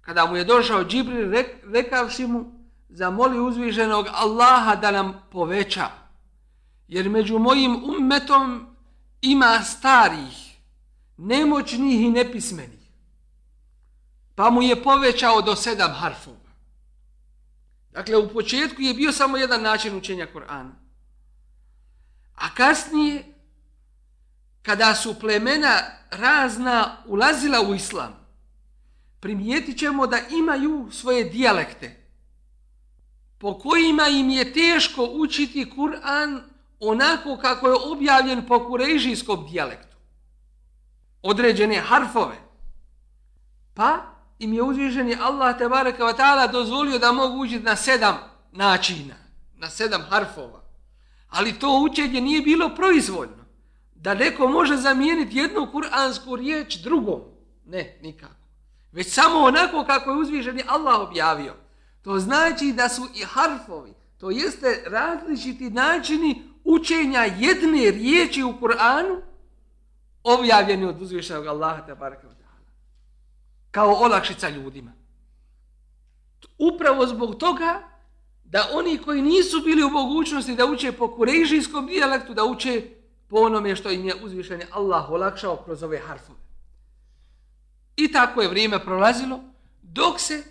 kada 0.01 0.27
mu 0.27 0.37
je 0.37 0.45
došao 0.45 0.85
Džibril, 0.85 1.31
rek, 1.31 1.47
rekavši 1.73 2.27
mu, 2.27 2.45
zamoli 2.88 3.40
uzviženog 3.40 4.07
Allaha 4.12 4.77
da 4.77 4.90
nam 4.90 5.23
poveća. 5.33 6.04
Jer 6.88 7.09
među 7.09 7.38
mojim 7.38 7.85
ummetom 7.85 8.77
ima 9.23 9.62
starih, 9.62 10.57
nemoćnih 11.16 12.01
i 12.01 12.11
nepismenih. 12.11 12.85
Pa 14.35 14.51
mu 14.51 14.62
je 14.62 14.83
povećao 14.83 15.42
do 15.42 15.57
sedam 15.57 15.92
harfova. 15.92 16.37
Dakle, 17.92 18.16
u 18.16 18.29
početku 18.29 18.83
je 18.83 18.94
bio 18.94 19.12
samo 19.12 19.37
jedan 19.37 19.62
način 19.62 19.97
učenja 19.97 20.27
Korana. 20.27 20.75
A 22.35 22.55
kasnije, 22.55 23.25
kada 24.62 24.94
su 24.94 25.18
plemena 25.20 25.81
razna 26.11 26.97
ulazila 27.07 27.61
u 27.61 27.75
islam, 27.75 28.27
primijetit 29.20 29.79
ćemo 29.79 30.07
da 30.07 30.18
imaju 30.31 30.88
svoje 30.92 31.25
dijalekte, 31.25 32.05
po 33.38 33.59
kojima 33.59 34.09
im 34.09 34.31
je 34.31 34.53
teško 34.53 35.05
učiti 35.05 35.73
Kur'an 35.77 36.40
onako 36.88 37.38
kako 37.42 37.68
je 37.68 37.75
objavljen 37.92 38.47
po 38.47 38.66
kurejžijskom 38.68 39.47
dijalektu. 39.51 39.97
Određene 41.23 41.77
harfove. 41.77 42.37
Pa 43.75 43.99
im 44.38 44.53
je 44.53 44.62
uzviženi 44.62 45.16
Allah 45.20 45.59
tebareka 45.59 46.05
wa 46.05 46.16
ta'ala 46.16 46.53
dozvolio 46.53 46.99
da 46.99 47.12
mogu 47.12 47.42
učiti 47.42 47.64
na 47.64 47.77
sedam 47.77 48.18
načina, 48.53 49.14
na 49.57 49.70
sedam 49.70 50.03
harfova. 50.11 50.61
Ali 51.29 51.59
to 51.59 51.81
učenje 51.90 52.20
nije 52.20 52.42
bilo 52.42 52.75
proizvoljno. 52.75 53.44
Da 53.94 54.14
neko 54.14 54.49
može 54.49 54.77
zamijeniti 54.77 55.38
jednu 55.38 55.68
kuransku 55.73 56.37
riječ 56.37 56.77
drugom. 56.77 57.20
Ne, 57.66 57.99
nikako. 58.03 58.35
Već 58.92 59.12
samo 59.12 59.38
onako 59.38 59.85
kako 59.85 60.11
je 60.11 60.16
uzviženi 60.16 60.62
Allah 60.66 61.01
objavio. 61.01 61.55
To 62.03 62.18
znači 62.18 62.73
da 62.73 62.88
su 62.88 63.09
i 63.14 63.23
harfovi, 63.25 63.94
to 64.18 64.31
jeste 64.31 64.85
različiti 64.87 65.70
načini 65.70 66.54
učenja 66.64 67.20
jedne 67.20 67.90
riječi 67.90 68.42
u 68.42 68.55
Kur'anu 68.61 69.20
objavljeni 70.22 70.85
od 70.85 71.03
uzvišenog 71.03 71.46
Allaha 71.46 71.87
te 71.87 71.94
baraka 71.94 72.35
kao 73.74 73.94
olakšica 73.94 74.48
ljudima. 74.48 74.92
Upravo 76.59 77.07
zbog 77.07 77.35
toga 77.35 77.83
da 78.44 78.68
oni 78.72 78.98
koji 78.98 79.22
nisu 79.22 79.61
bili 79.64 79.85
u 79.85 79.90
mogućnosti 79.90 80.55
da 80.55 80.66
uče 80.66 80.92
po 80.92 81.14
kurejžijskom 81.14 81.87
dijalektu, 81.87 82.35
da 82.35 82.44
uče 82.44 82.83
po 83.29 83.37
onome 83.37 83.77
što 83.77 83.90
im 83.90 84.05
je 84.05 84.14
uzvišenje 84.22 84.66
Allah 84.70 85.11
olakšao 85.11 85.57
kroz 85.57 85.83
ove 85.83 85.98
harfove. 85.98 86.38
I 87.96 88.12
tako 88.12 88.42
je 88.42 88.48
vrijeme 88.48 88.85
prolazilo 88.85 89.40
dok 89.83 90.20
se 90.20 90.44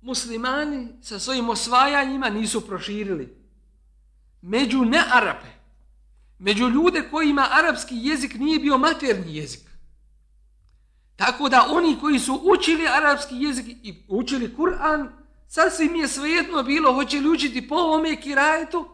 muslimani 0.00 0.88
sa 1.02 1.18
svojim 1.18 1.50
osvajanjima 1.50 2.30
nisu 2.30 2.66
proširili. 2.66 3.37
Među 4.42 4.84
ne 4.84 5.02
Arape, 5.12 5.48
među 6.38 6.68
ljude 6.68 7.08
kojima 7.10 7.48
arapski 7.50 7.94
jezik 7.96 8.34
nije 8.34 8.58
bio 8.58 8.78
maternji 8.78 9.36
jezik. 9.36 9.68
Tako 11.16 11.48
da 11.48 11.66
oni 11.70 11.96
koji 12.00 12.18
su 12.18 12.40
učili 12.44 12.88
arapski 12.88 13.34
jezik 13.36 13.66
i 13.82 14.04
učili 14.08 14.54
Kur'an, 14.56 15.08
sasvim 15.48 15.94
je 15.94 16.08
svejedno 16.08 16.62
bilo 16.62 16.94
hoće 16.94 17.20
li 17.20 17.28
učiti 17.28 17.68
po 17.68 17.74
ovome 17.74 18.20
kirajetu, 18.20 18.88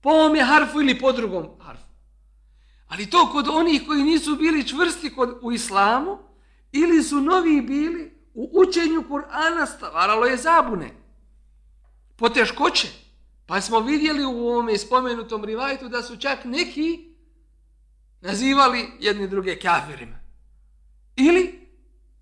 po 0.00 0.10
ovome 0.10 0.42
harfu 0.42 0.80
ili 0.80 0.98
po 0.98 1.12
drugom 1.12 1.46
harfu. 1.60 1.88
Ali 2.88 3.10
to 3.10 3.30
kod 3.32 3.48
onih 3.48 3.82
koji 3.86 4.02
nisu 4.02 4.36
bili 4.36 4.68
čvrsti 4.68 5.14
kod, 5.14 5.38
u 5.42 5.52
islamu, 5.52 6.18
ili 6.72 7.02
su 7.02 7.20
novi 7.20 7.60
bili, 7.60 8.18
u 8.34 8.50
učenju 8.52 9.04
Kur'ana 9.10 9.66
stvaralo 9.66 10.26
je 10.26 10.36
zabune. 10.36 10.90
Poteškoće. 12.16 13.07
Pa 13.48 13.60
smo 13.60 13.80
vidjeli 13.80 14.24
u 14.24 14.48
ovome 14.48 14.78
spomenutom 14.78 15.44
rivajtu 15.44 15.88
da 15.88 16.02
su 16.02 16.16
čak 16.16 16.38
neki 16.44 17.14
nazivali 18.20 18.92
jedni 19.00 19.28
druge 19.28 19.58
kafirima. 19.58 20.16
Ili 21.16 21.68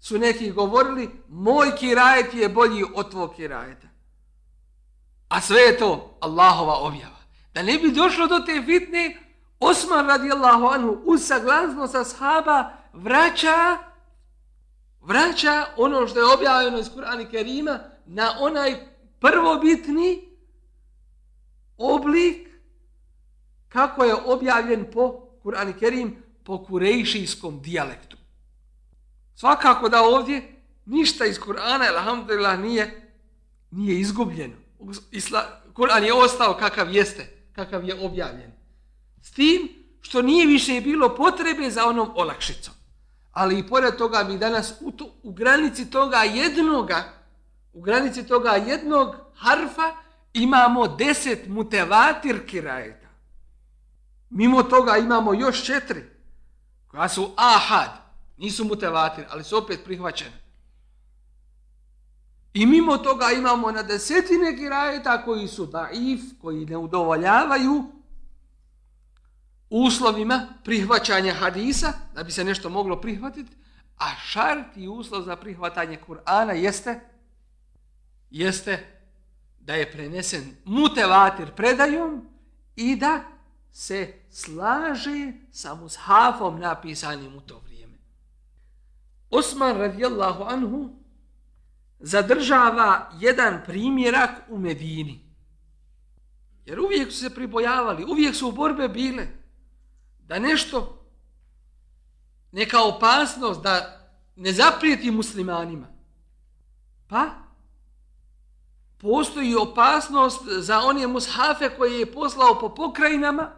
su 0.00 0.18
neki 0.18 0.50
govorili 0.50 1.10
moj 1.28 1.76
kirajet 1.76 2.34
je 2.34 2.48
bolji 2.48 2.84
od 2.94 3.10
tvog 3.10 3.34
kirajeta. 3.36 3.86
A 5.28 5.40
sve 5.40 5.60
je 5.60 5.78
to 5.78 6.18
Allahova 6.20 6.74
objava. 6.74 7.20
Da 7.54 7.62
ne 7.62 7.78
bi 7.78 7.92
došlo 7.92 8.26
do 8.26 8.38
te 8.38 8.62
fitne, 8.66 9.16
Osman 9.60 10.06
radijallahu 10.06 10.66
anhu 10.66 10.98
uz 11.04 11.26
saglasno 11.26 11.88
sa 11.88 12.04
sahaba 12.04 12.70
vraća 12.92 13.78
vraća 15.00 15.66
ono 15.76 16.06
što 16.06 16.18
je 16.18 16.34
objavljeno 16.34 16.78
iz 16.78 16.90
Kur'ana 16.90 17.30
Kerima 17.30 17.78
na 18.06 18.32
onaj 18.40 18.88
prvobitni 19.20 20.35
oblik 21.78 22.48
kako 23.68 24.04
je 24.04 24.14
objavljen 24.14 24.86
po 24.92 25.26
Kur'an 25.42 25.78
Kerim 25.78 26.16
po 26.44 26.64
kurejšijskom 26.64 27.60
dijalektu. 27.62 28.16
Svakako 29.34 29.88
da 29.88 30.02
ovdje 30.02 30.62
ništa 30.86 31.26
iz 31.26 31.38
Kur'ana, 31.40 31.88
alhamdulillah, 31.96 32.58
nije, 32.58 33.12
nije 33.70 34.00
izgubljeno. 34.00 34.54
Isla, 35.10 35.62
Kur'an 35.74 36.04
je 36.04 36.14
ostao 36.14 36.56
kakav 36.58 36.94
jeste, 36.94 37.48
kakav 37.52 37.84
je 37.84 38.00
objavljen. 38.00 38.52
S 39.22 39.32
tim 39.32 39.68
što 40.00 40.22
nije 40.22 40.46
više 40.46 40.80
bilo 40.80 41.14
potrebe 41.14 41.70
za 41.70 41.86
onom 41.86 42.10
olakšicom. 42.14 42.74
Ali 43.32 43.58
i 43.58 43.66
pored 43.66 43.96
toga 43.96 44.24
mi 44.24 44.38
danas 44.38 44.74
u, 44.80 44.92
to, 44.92 45.14
u 45.22 45.32
granici 45.32 45.90
toga 45.90 46.16
jednoga, 46.16 47.04
u 47.72 47.80
granici 47.80 48.26
toga 48.26 48.50
jednog 48.50 49.16
harfa 49.34 50.05
imamo 50.36 50.88
deset 50.88 51.48
mutevatir 51.48 52.46
kirajeta. 52.46 53.08
Mimo 54.30 54.62
toga 54.62 54.96
imamo 54.96 55.34
još 55.34 55.64
četiri 55.64 56.04
koja 56.86 57.08
su 57.08 57.30
ahad, 57.36 57.90
nisu 58.36 58.64
mutevatir, 58.64 59.24
ali 59.30 59.44
su 59.44 59.58
opet 59.58 59.80
prihvaćene. 59.84 60.46
I 62.54 62.66
mimo 62.66 62.98
toga 62.98 63.30
imamo 63.30 63.70
na 63.70 63.82
desetine 63.82 64.56
kirajeta 64.56 65.24
koji 65.24 65.48
su 65.48 65.66
daif, 65.66 66.20
koji 66.40 66.66
ne 66.66 66.76
udovoljavaju 66.76 67.84
uslovima 69.70 70.46
prihvaćanja 70.64 71.34
hadisa, 71.34 71.92
da 72.14 72.22
bi 72.22 72.32
se 72.32 72.44
nešto 72.44 72.70
moglo 72.70 73.00
prihvatiti, 73.00 73.56
a 73.98 74.06
šart 74.24 74.76
i 74.76 74.88
uslov 74.88 75.22
za 75.22 75.36
prihvatanje 75.36 75.98
Kur'ana 76.06 76.52
jeste 76.52 77.00
jeste 78.30 78.95
da 79.66 79.74
je 79.74 79.92
prenesen 79.92 80.56
mutevatir 80.64 81.52
predajom 81.56 82.28
i 82.76 82.96
da 82.96 83.24
se 83.72 84.14
slaže 84.30 85.32
sa 85.50 85.74
mushafom 85.74 86.60
napisanim 86.60 87.36
u 87.36 87.40
to 87.40 87.58
vrijeme. 87.58 87.98
Osman 89.30 89.76
radijallahu 89.76 90.42
anhu 90.42 90.90
zadržava 91.98 93.10
jedan 93.20 93.62
primjerak 93.66 94.30
u 94.48 94.58
Medini. 94.58 95.26
Jer 96.64 96.80
uvijek 96.80 97.12
su 97.12 97.18
se 97.18 97.34
pribojavali, 97.34 98.04
uvijek 98.04 98.34
su 98.34 98.48
u 98.48 98.52
borbe 98.52 98.88
bile 98.88 99.26
da 100.18 100.38
nešto, 100.38 101.06
neka 102.52 102.82
opasnost 102.82 103.62
da 103.62 104.06
ne 104.36 104.52
zaprijeti 104.52 105.10
muslimanima. 105.10 105.86
Pa, 107.08 107.45
postoji 108.98 109.54
opasnost 109.54 110.42
za 110.46 110.78
one 110.78 111.06
mushafe 111.06 111.76
koje 111.76 111.98
je 111.98 112.12
poslao 112.12 112.58
po 112.60 112.74
pokrajinama, 112.74 113.50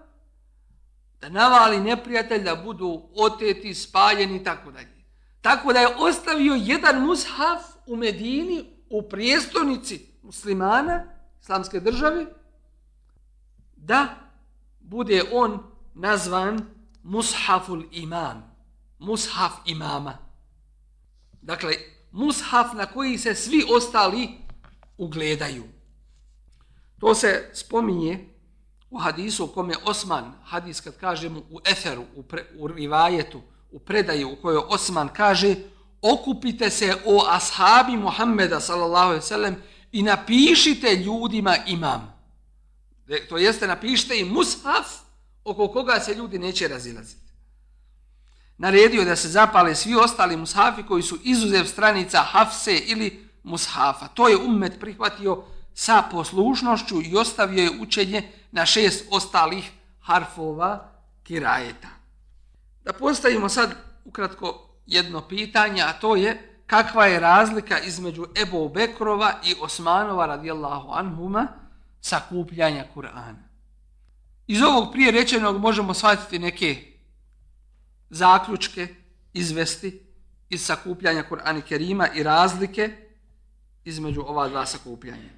da 1.21 1.29
navali 1.29 1.81
neprijatelj, 1.81 2.45
da 2.45 2.57
budu 2.57 3.03
oteti, 3.15 3.75
spaljeni 3.75 4.37
i 4.37 4.45
tako 4.45 4.71
dalje. 4.71 5.05
Tako 5.41 5.73
da 5.73 5.81
je 5.81 5.97
ostavio 5.97 6.55
jedan 6.55 7.07
mushaf 7.07 7.63
u 7.87 7.97
Medini, 7.97 8.65
u 8.91 9.03
prijestonici 9.03 10.07
muslimana, 10.23 11.05
islamske 11.41 11.81
države, 11.81 12.27
da 13.77 14.09
bude 14.81 15.23
on 15.33 15.59
nazvan 15.95 16.61
mushaful 17.03 17.83
imam, 17.91 18.57
mushaf 18.99 19.53
imama. 19.67 20.19
Dakle, 21.43 21.75
mushaf 22.13 22.73
na 22.75 22.87
koji 22.87 23.19
se 23.19 23.35
svi 23.35 23.65
ostali 23.77 24.48
ugledaju. 24.99 25.65
To 27.01 27.15
se 27.15 27.51
spominje 27.55 28.29
u 28.91 28.99
hadisu 28.99 29.45
u 29.45 29.49
kome 29.49 29.75
Osman, 29.85 30.33
hadis 30.45 30.81
kad 30.81 30.97
kažemo 30.97 31.41
u 31.51 31.61
eferu, 31.65 32.05
u, 32.17 32.23
pre, 32.23 32.45
u 32.59 32.69
rivajetu, 32.69 33.41
u 33.71 33.79
predaju 33.79 34.33
u 34.33 34.37
kojoj 34.43 34.63
Osman 34.69 35.09
kaže 35.09 35.55
okupite 36.03 36.71
se 36.71 36.97
o 37.07 37.25
ashabi 37.29 37.97
Muhammeda 37.97 38.61
sallallahu 38.61 39.07
alaihi 39.07 39.27
sallam 39.27 39.57
i 39.93 40.03
napišite 40.03 40.95
ljudima 40.95 41.57
imam. 41.67 42.19
To 43.29 43.37
jeste 43.39 43.67
napišite 43.67 44.19
im 44.19 44.29
mushaf 44.29 44.87
oko 45.45 45.69
koga 45.69 46.01
se 46.01 46.15
ljudi 46.15 46.39
neće 46.39 46.69
razilaziti. 46.69 47.29
naredio 48.59 49.05
da 49.05 49.17
se 49.17 49.29
zapale 49.29 49.75
svi 49.75 49.95
ostali 49.95 50.37
mushafi 50.37 50.83
koji 50.83 51.03
su 51.03 51.19
izuzev 51.25 51.65
stranica 51.65 52.19
Hafse 52.23 52.79
ili 52.79 53.28
mushafa. 53.43 54.09
To 54.09 54.29
je 54.29 54.37
ummet 54.37 54.81
prihvatio 54.81 55.45
sa 55.75 56.03
poslušnošću 56.11 57.03
i 57.03 57.17
ostavio 57.17 57.63
je 57.63 57.81
učenje 57.81 58.33
na 58.53 58.67
šest 58.67 59.05
ostalih 59.11 59.71
harfova 60.01 60.93
kirajeta. 61.23 61.89
Da 62.85 62.93
postavimo 62.93 63.49
sad 63.49 63.75
ukratko 64.05 64.69
jedno 64.87 65.29
pitanje, 65.29 65.83
a 65.83 65.93
to 65.93 66.17
je 66.17 66.61
kakva 66.67 67.07
je 67.07 67.21
razlika 67.21 67.81
između 67.81 68.27
Ebu 68.43 68.69
Bekrova 68.69 69.33
i 69.45 69.55
Osmanova 69.61 70.27
radijallahu 70.27 70.91
anhuma 70.93 71.49
sa 72.01 72.21
kupljanja 72.29 72.85
Kur'ana. 72.95 73.49
Iz 74.47 74.63
ovog 74.63 74.93
prije 74.93 75.11
rečenog 75.11 75.61
možemo 75.61 75.95
shvatiti 75.95 76.39
neke 76.39 76.93
zaključke 78.11 78.95
izvesti 79.33 80.07
iz 80.51 80.67
sakupljanja 80.67 81.25
Kur'ana 81.31 81.61
Kerima 81.61 82.09
i 82.15 82.23
razlike 82.23 83.08
između 83.85 84.21
ova 84.21 84.49
dva 84.49 84.67
sakupljanja. 84.67 85.31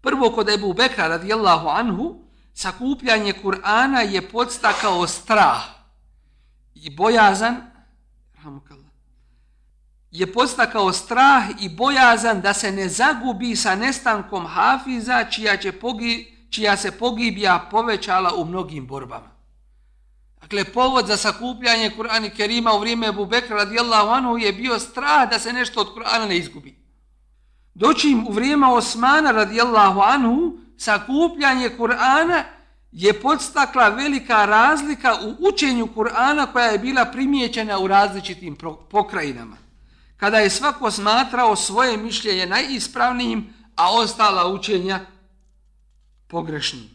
Prvo 0.00 0.30
kod 0.30 0.48
Ebu 0.48 0.72
Bekra 0.72 1.08
radijallahu 1.08 1.68
anhu 1.68 2.24
sakupljanje 2.54 3.32
Kur'ana 3.42 4.00
je 4.00 4.28
podstakao 4.28 5.06
strah 5.06 5.62
i 6.74 6.96
bojazan 6.96 7.72
je 10.12 10.32
podstakao 10.32 10.92
strah 10.92 11.44
i 11.60 11.68
bojazan 11.68 12.40
da 12.40 12.52
se 12.54 12.72
ne 12.72 12.88
zagubi 12.88 13.56
sa 13.56 13.74
nestankom 13.74 14.46
Hafiza 14.46 15.24
čija, 15.24 15.56
će 15.56 15.72
pogi, 15.72 16.36
čija 16.50 16.76
se 16.76 16.90
pogibija 16.98 17.68
povećala 17.70 18.34
u 18.34 18.44
mnogim 18.44 18.86
borbama. 18.86 19.32
Dakle, 20.40 20.64
povod 20.64 21.06
za 21.06 21.16
sakupljanje 21.16 21.90
Kur'ana 21.98 22.36
Kerima 22.36 22.72
u 22.72 22.80
vrijeme 22.80 23.06
Ebu 23.06 23.26
Bekra 23.26 23.56
radijallahu 23.56 24.08
anhu 24.08 24.38
je 24.38 24.52
bio 24.52 24.78
strah 24.78 25.30
da 25.30 25.38
se 25.38 25.52
nešto 25.52 25.80
od 25.80 25.94
Kur'ana 25.94 26.28
ne 26.28 26.36
izgubi. 26.36 26.81
Doći 27.74 28.16
u 28.28 28.32
vrijeme 28.32 28.66
Osmana 28.66 29.30
radijallahu 29.30 30.00
anhu 30.00 30.58
sakupljanje 30.76 31.70
Kur'ana 31.78 32.42
je 32.92 33.20
podstakla 33.20 33.88
velika 33.88 34.44
razlika 34.44 35.14
u 35.24 35.48
učenju 35.48 35.88
Kur'ana 35.96 36.52
koja 36.52 36.66
je 36.66 36.78
bila 36.78 37.04
primijećena 37.04 37.78
u 37.78 37.86
različitim 37.86 38.56
pokrajinama. 38.90 39.56
Kada 40.16 40.38
je 40.38 40.50
svako 40.50 40.90
smatrao 40.90 41.56
svoje 41.56 41.96
mišljenje 41.96 42.46
najispravnijim, 42.46 43.54
a 43.76 43.92
ostala 43.92 44.52
učenja 44.52 45.00
pogrešnim. 46.28 46.90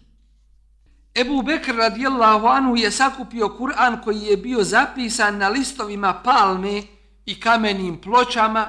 Ebu 1.15 1.41
Bekr 1.41 1.75
radijallahu 1.75 2.47
anhu 2.47 2.75
je 2.75 2.91
sakupio 2.91 3.55
Kur'an 3.59 4.03
koji 4.03 4.21
je 4.21 4.37
bio 4.37 4.63
zapisan 4.63 5.37
na 5.37 5.49
listovima 5.49 6.13
palme 6.23 6.83
i 7.25 7.39
kamenim 7.39 8.01
pločama, 8.01 8.67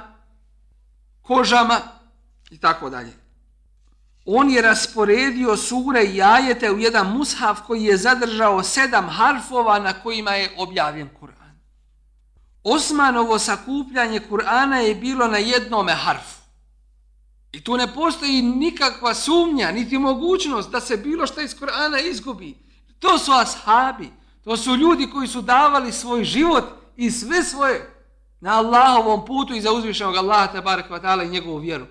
kožama 1.22 1.80
i 2.50 2.58
tako 2.58 2.90
dalje. 2.90 3.12
On 4.24 4.50
je 4.50 4.62
rasporedio 4.62 5.56
sure 5.56 6.04
i 6.04 6.22
ajete 6.22 6.70
u 6.70 6.78
jedan 6.78 7.16
mushaf 7.16 7.60
koji 7.66 7.84
je 7.84 7.96
zadržao 7.96 8.62
sedam 8.62 9.08
harfova 9.08 9.78
na 9.78 9.92
kojima 9.92 10.30
je 10.30 10.54
objavljen 10.56 11.08
Kur'an. 11.20 11.58
Osmanovo 12.64 13.38
sakupljanje 13.38 14.20
Kur'ana 14.30 14.76
je 14.76 14.94
bilo 14.94 15.28
na 15.28 15.38
jednome 15.38 15.92
harfu. 15.92 16.38
I 17.52 17.64
tu 17.64 17.76
ne 17.76 17.94
postoji 17.94 18.42
nikakva 18.42 19.14
sumnja, 19.14 19.72
niti 19.72 19.98
mogućnost 19.98 20.70
da 20.70 20.80
se 20.80 20.96
bilo 20.96 21.26
što 21.26 21.40
iz 21.40 21.56
Kur'ana 21.56 22.10
izgubi. 22.10 22.58
To 22.98 23.18
su 23.18 23.32
ashabi, 23.32 24.10
to 24.44 24.56
su 24.56 24.76
ljudi 24.76 25.10
koji 25.10 25.28
su 25.28 25.42
davali 25.42 25.92
svoj 25.92 26.24
život 26.24 26.64
i 26.96 27.10
sve 27.10 27.44
svoje 27.44 27.94
na 28.40 28.58
Allahovom 28.58 29.26
putu 29.26 29.54
i 29.54 29.60
za 29.60 29.72
uzvišenog 29.72 30.16
Allaha 30.16 30.52
tabaraka 30.52 30.88
vatala 30.88 31.24
i 31.24 31.28
njegovu 31.28 31.56
vjeru. 31.58 31.86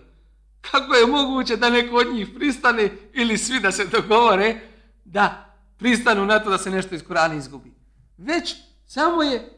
Kako 0.72 0.94
je 0.94 1.06
moguće 1.06 1.56
da 1.56 1.70
neko 1.70 1.96
od 1.96 2.14
njih 2.14 2.28
pristane 2.36 2.92
ili 3.14 3.38
svi 3.38 3.60
da 3.60 3.72
se 3.72 3.86
dogovore 3.86 4.60
da 5.06 5.56
pristanu 5.78 6.26
na 6.26 6.40
to 6.40 6.50
da 6.50 6.58
se 6.58 6.72
nešto 6.72 6.96
iz 6.96 7.04
Kur'ana 7.04 7.38
izgubi. 7.38 7.72
Već 8.18 8.56
samo 8.86 9.24
je 9.24 9.50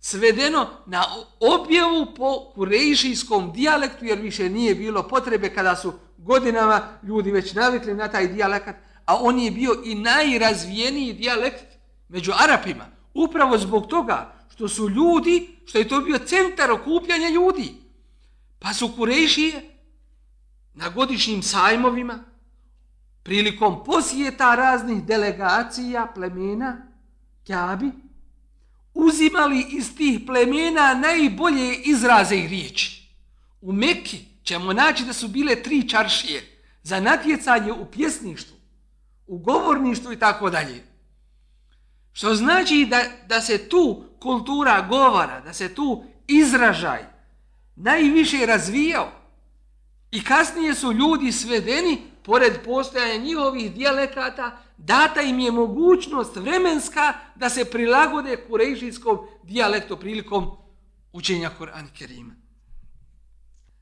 svedeno 0.00 0.66
na 0.86 1.04
objavu 1.40 2.06
po 2.16 2.52
kurejšijskom 2.54 3.52
dijalektu, 3.52 4.04
jer 4.04 4.18
više 4.18 4.48
nije 4.48 4.74
bilo 4.74 5.08
potrebe 5.08 5.54
kada 5.54 5.76
su 5.76 5.92
godinama 6.18 6.88
ljudi 7.02 7.30
već 7.30 7.52
navikli 7.52 7.94
na 7.94 8.08
taj 8.08 8.28
dijalekt, 8.28 8.68
a 9.04 9.16
on 9.20 9.38
je 9.38 9.50
bio 9.50 9.82
i 9.84 9.94
najrazvijeniji 9.94 11.12
dijalekt 11.12 11.64
među 12.08 12.32
Arapima. 12.38 12.86
Upravo 13.14 13.58
zbog 13.58 13.86
toga 13.86 14.34
što 14.54 14.68
su 14.68 14.88
ljudi, 14.88 15.56
što 15.66 15.78
je 15.78 15.88
to 15.88 16.00
bio 16.00 16.18
centar 16.18 16.70
okupljanja 16.70 17.28
ljudi. 17.28 17.74
Pa 18.58 18.74
su 18.74 18.92
kurejšije 18.96 19.77
na 20.78 20.88
godišnjim 20.88 21.42
sajmovima, 21.42 22.24
prilikom 23.22 23.84
posjeta 23.84 24.54
raznih 24.54 25.04
delegacija, 25.04 26.06
plemena, 26.14 26.76
kjabi, 27.46 27.90
uzimali 28.94 29.66
iz 29.70 29.96
tih 29.96 30.20
plemena 30.26 30.94
najbolje 30.94 31.74
izraze 31.74 32.36
i 32.36 32.48
riječi. 32.48 33.08
U 33.60 33.72
Mekki 33.72 34.18
ćemo 34.42 34.72
naći 34.72 35.04
da 35.04 35.12
su 35.12 35.28
bile 35.28 35.62
tri 35.62 35.88
čaršije 35.88 36.62
za 36.82 37.00
natjecanje 37.00 37.72
u 37.72 37.86
pjesništvu, 37.90 38.56
u 39.26 39.38
govorništvu 39.38 40.12
i 40.12 40.18
tako 40.18 40.50
dalje. 40.50 40.84
Što 42.12 42.34
znači 42.34 42.86
da, 42.90 43.02
da 43.28 43.40
se 43.40 43.68
tu 43.68 44.04
kultura 44.20 44.86
govara, 44.88 45.40
da 45.40 45.52
se 45.52 45.74
tu 45.74 46.04
izražaj 46.28 47.04
najviše 47.76 48.46
razvijao. 48.46 49.18
I 50.10 50.24
kasnije 50.24 50.74
su 50.74 50.92
ljudi 50.92 51.32
svedeni, 51.32 52.02
pored 52.22 52.52
postojanja 52.64 53.24
njihovih 53.24 53.74
dijalekata, 53.74 54.58
data 54.76 55.20
im 55.20 55.38
je 55.38 55.52
mogućnost 55.52 56.36
vremenska 56.36 57.14
da 57.34 57.48
se 57.48 57.64
prilagode 57.64 58.36
kurejšijskom 58.48 59.18
dijalektu 59.42 59.96
prilikom 59.96 60.50
učenja 61.12 61.50
Kur'an 61.58 61.86
Kerima. 61.98 62.34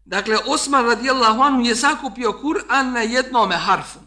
Dakle, 0.05 0.37
Osman 0.47 0.85
radijallahu 0.85 1.41
anhu 1.41 1.61
je 1.61 1.74
zakupio 1.74 2.33
Kur'an 2.43 2.93
na 2.93 3.01
jednome 3.01 3.57
harfu, 3.57 3.99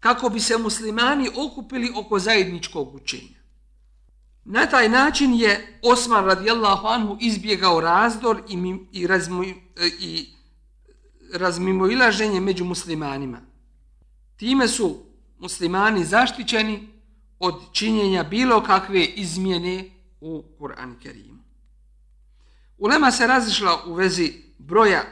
kako 0.00 0.28
bi 0.28 0.40
se 0.40 0.58
muslimani 0.58 1.30
okupili 1.36 1.92
oko 1.96 2.18
zajedničkog 2.18 2.94
učenja. 2.94 3.38
Na 4.44 4.66
taj 4.66 4.88
način 4.88 5.34
je 5.34 5.78
Osman 5.82 6.24
radijallahu 6.24 6.86
anhu 6.86 7.16
izbjegao 7.20 7.80
razdor 7.80 8.42
i, 8.48 8.76
i, 8.92 9.06
razmo, 9.06 9.44
i 10.00 10.37
razmimoilaženje 11.32 12.40
među 12.40 12.64
muslimanima. 12.64 13.40
Time 14.36 14.68
su 14.68 14.96
muslimani 15.38 16.04
zaštićeni 16.04 16.88
od 17.38 17.54
činjenja 17.72 18.22
bilo 18.22 18.62
kakve 18.62 19.04
izmjene 19.04 19.90
u 20.20 20.44
Kur'an 20.58 20.98
Kerimu. 21.02 21.42
Ulema 22.78 23.10
se 23.10 23.26
razišla 23.26 23.84
u 23.86 23.94
vezi 23.94 24.32
broja 24.58 25.02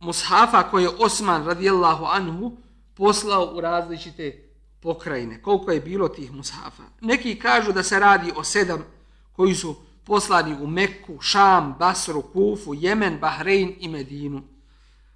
mushafa 0.00 0.62
koje 0.70 0.88
Osman 0.88 1.44
radijallahu 1.44 2.04
anhu 2.04 2.56
poslao 2.94 3.52
u 3.54 3.60
različite 3.60 4.48
pokrajine. 4.80 5.42
Koliko 5.42 5.70
je 5.70 5.80
bilo 5.80 6.08
tih 6.08 6.32
mushafa? 6.32 6.82
Neki 7.00 7.38
kažu 7.38 7.72
da 7.72 7.82
se 7.82 7.98
radi 7.98 8.32
o 8.36 8.44
sedam 8.44 8.84
koji 9.32 9.54
su 9.54 9.76
poslani 10.04 10.56
u 10.62 10.66
Mekku, 10.66 11.20
Šam, 11.20 11.76
Basru, 11.78 12.22
Kufu, 12.22 12.74
Jemen, 12.74 13.18
Bahrein 13.18 13.74
i 13.80 13.88
Medinu. 13.88 14.42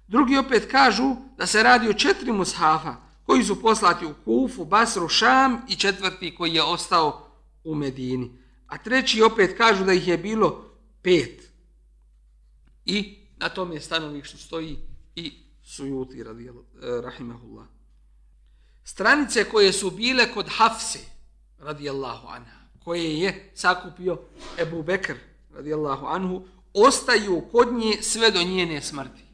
Drugi 0.07 0.37
opet 0.37 0.71
kažu 0.71 1.15
da 1.37 1.47
se 1.47 1.63
radi 1.63 1.89
o 1.89 1.93
četiri 1.93 2.31
mushafa 2.31 2.95
koji 3.23 3.43
su 3.43 3.61
poslati 3.61 4.05
u 4.05 4.13
Kufu, 4.25 4.65
Basru, 4.65 5.09
Šam 5.09 5.61
i 5.69 5.75
četvrti 5.75 6.35
koji 6.35 6.53
je 6.53 6.63
ostao 6.63 7.29
u 7.63 7.75
Medini. 7.75 8.31
A 8.67 8.77
treći 8.77 9.21
opet 9.21 9.57
kažu 9.57 9.83
da 9.83 9.93
ih 9.93 10.07
je 10.07 10.17
bilo 10.17 10.65
pet. 11.01 11.51
I 12.85 13.17
na 13.37 13.49
tom 13.49 13.71
je 13.71 13.81
stanovištu 13.81 14.37
stoji 14.37 14.77
i 15.15 15.33
sujuti, 15.63 16.23
radijel, 16.23 16.55
rahimahullah. 17.03 17.65
Stranice 18.83 19.43
koje 19.43 19.73
su 19.73 19.91
bile 19.91 20.33
kod 20.33 20.45
Hafse, 20.49 20.99
radijallahu 21.59 22.27
anha, 22.27 22.59
koje 22.83 23.19
je 23.19 23.51
sakupio 23.55 24.19
Ebu 24.57 24.83
Bekr, 24.83 25.13
radijallahu 25.53 26.05
anhu, 26.05 26.47
ostaju 26.73 27.41
kod 27.51 27.73
nje 27.73 27.97
sve 28.01 28.31
do 28.31 28.43
njene 28.43 28.81
smrti. 28.81 29.24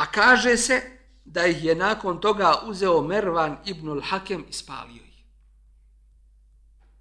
A 0.00 0.06
kaže 0.06 0.56
se 0.56 0.82
da 1.24 1.46
ih 1.46 1.64
je 1.64 1.74
nakon 1.74 2.20
toga 2.20 2.54
uzeo 2.66 3.02
Mervan 3.02 3.56
ibnul 3.64 4.00
Hakem 4.00 4.44
i 4.48 4.52
spalio 4.52 5.02
ih. 5.04 5.24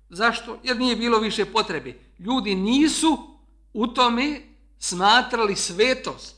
Zašto? 0.10 0.60
Jer 0.64 0.78
nije 0.78 0.96
bilo 0.96 1.20
više 1.20 1.46
potrebe. 1.46 1.94
Ljudi 2.20 2.56
nisu 2.56 3.18
u 3.74 3.88
tome 3.88 4.42
smatrali 4.80 5.56
svetost. 5.56 6.36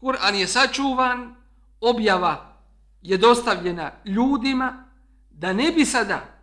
Kur'an 0.00 0.34
je 0.34 0.46
sačuvan, 0.46 1.34
objava 1.80 2.56
je 3.02 3.16
dostavljena 3.16 3.92
ljudima, 4.04 4.84
da 5.30 5.52
ne 5.52 5.72
bi 5.72 5.84
sada 5.84 6.40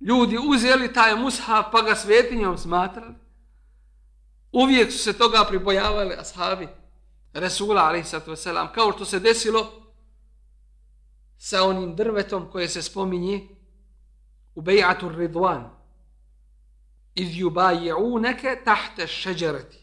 ljudi 0.00 0.38
uzeli 0.48 0.92
taj 0.92 1.16
mushaf 1.16 1.66
pa 1.72 1.82
ga 1.82 1.94
svetinjom 1.94 2.58
smatrali. 2.58 3.14
Uvijek 4.52 4.92
su 4.92 4.98
se 4.98 5.12
toga 5.12 5.44
pribojavali 5.48 6.14
ashabi 6.14 6.68
Resula 7.38 7.82
alaihissalatu 7.82 8.30
wasalam, 8.30 8.72
kao 8.72 8.92
što 8.92 9.04
se 9.04 9.18
desilo 9.20 9.72
sa 11.38 11.62
onim 11.62 11.96
drvetom 11.96 12.50
koje 12.50 12.68
se 12.68 12.82
spominje 12.82 13.48
u 14.54 14.60
bejatu 14.60 15.08
Ridwan. 15.08 15.68
Iz 17.14 17.28
yubaji'unake 17.28 18.64
tahte 18.64 19.06
šeđerati. 19.06 19.78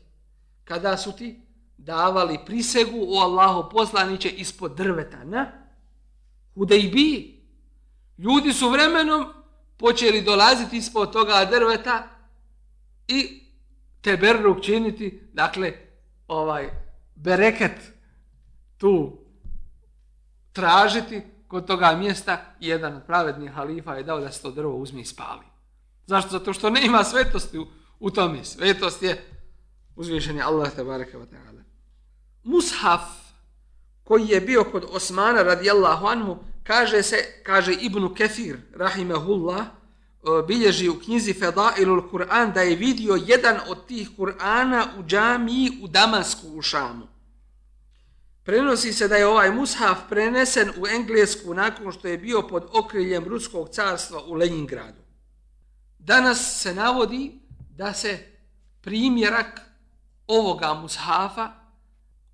Kada 0.64 0.98
su 0.98 1.16
ti 1.16 1.42
davali 1.78 2.40
prisegu 2.46 2.98
u 3.08 3.18
Allahu 3.18 3.70
poslaniće 3.70 4.30
ispod 4.30 4.76
drveta, 4.76 5.24
na 5.24 5.52
Hudejbi. 6.56 7.44
Ljudi 8.18 8.54
su 8.54 8.70
vremenom 8.70 9.34
počeli 9.78 10.22
dolaziti 10.22 10.78
ispod 10.78 11.14
toga 11.14 11.46
drveta 11.52 12.08
i 13.08 13.44
teberruk 14.02 14.62
činiti, 14.62 15.30
dakle, 15.34 15.74
ovaj, 16.28 16.83
bereket 17.16 17.94
tu 18.78 19.18
tražiti 20.52 21.22
kod 21.48 21.68
toga 21.68 21.96
mjesta 21.96 22.56
i 22.60 22.68
jedan 22.68 23.02
pravednih 23.08 23.52
halifa 23.52 23.96
je 23.96 24.04
dao 24.04 24.20
da 24.20 24.32
se 24.32 24.42
to 24.42 24.52
drvo 24.52 24.76
uzme 24.76 25.02
i 25.02 25.06
spali. 25.06 25.46
Zašto? 26.06 26.30
Zato 26.30 26.54
što 26.54 26.70
ne 26.70 26.86
ima 26.86 27.04
svetosti 27.04 27.60
u, 27.60 27.68
u 28.00 28.10
tome. 28.10 28.44
Svetost 28.44 29.04
je 29.04 29.24
uzvišen 29.96 30.36
je 30.36 30.44
Allah 30.44 30.76
tabaraka 30.76 31.18
wa 31.18 31.26
ta'ala. 31.26 31.64
Mushaf 32.44 33.02
koji 34.04 34.28
je 34.28 34.42
bio 34.42 34.64
kod 34.64 34.86
Osmana 34.90 35.44
radijallahu 35.44 36.06
anhu, 36.06 36.38
kaže 36.64 37.04
se, 37.04 37.18
kaže 37.44 37.74
Ibnu 37.74 38.14
Kefir, 38.14 38.58
rahimehullah 38.76 39.66
E, 40.24 40.44
bilježi 40.48 40.90
u 40.90 41.00
knjizi 41.00 41.34
Fedailul 41.34 42.10
Kur'an 42.12 42.54
da 42.54 42.62
je 42.62 42.76
vidio 42.76 43.20
jedan 43.28 43.60
od 43.68 43.86
tih 43.86 44.10
Kur'ana 44.18 44.86
u 45.00 45.04
džamiji 45.04 45.72
u 45.82 45.88
Damasku 45.88 46.48
u 46.48 46.62
Šamu. 46.62 47.08
Prenosi 48.44 48.94
se 48.94 49.08
da 49.08 49.16
je 49.16 49.28
ovaj 49.28 49.52
mushaf 49.52 49.98
prenesen 50.10 50.70
u 50.70 50.88
Englesku 50.88 51.54
nakon 51.54 51.92
što 51.92 52.08
je 52.08 52.18
bio 52.18 52.42
pod 52.42 52.70
okriljem 52.74 53.24
Ruskog 53.24 53.70
carstva 53.70 54.24
u 54.24 54.34
Leningradu. 54.34 55.02
Danas 56.00 56.62
se 56.62 56.74
navodi 56.74 57.40
da 57.70 57.94
se 57.94 58.20
primjerak 58.82 59.62
ovoga 60.28 60.74
mushafa 60.74 61.52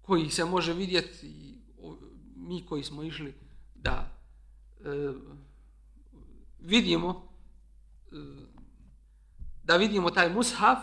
koji 0.02 0.30
se 0.30 0.46
može 0.46 0.74
vidjeti 0.74 1.56
mi 2.36 2.66
koji 2.66 2.84
smo 2.84 3.04
išli 3.04 3.34
da 3.76 4.12
e, 4.80 5.14
vidimo 6.60 7.29
da 9.64 9.78
vidimo 9.78 10.10
taj 10.10 10.30
mushaf 10.30 10.80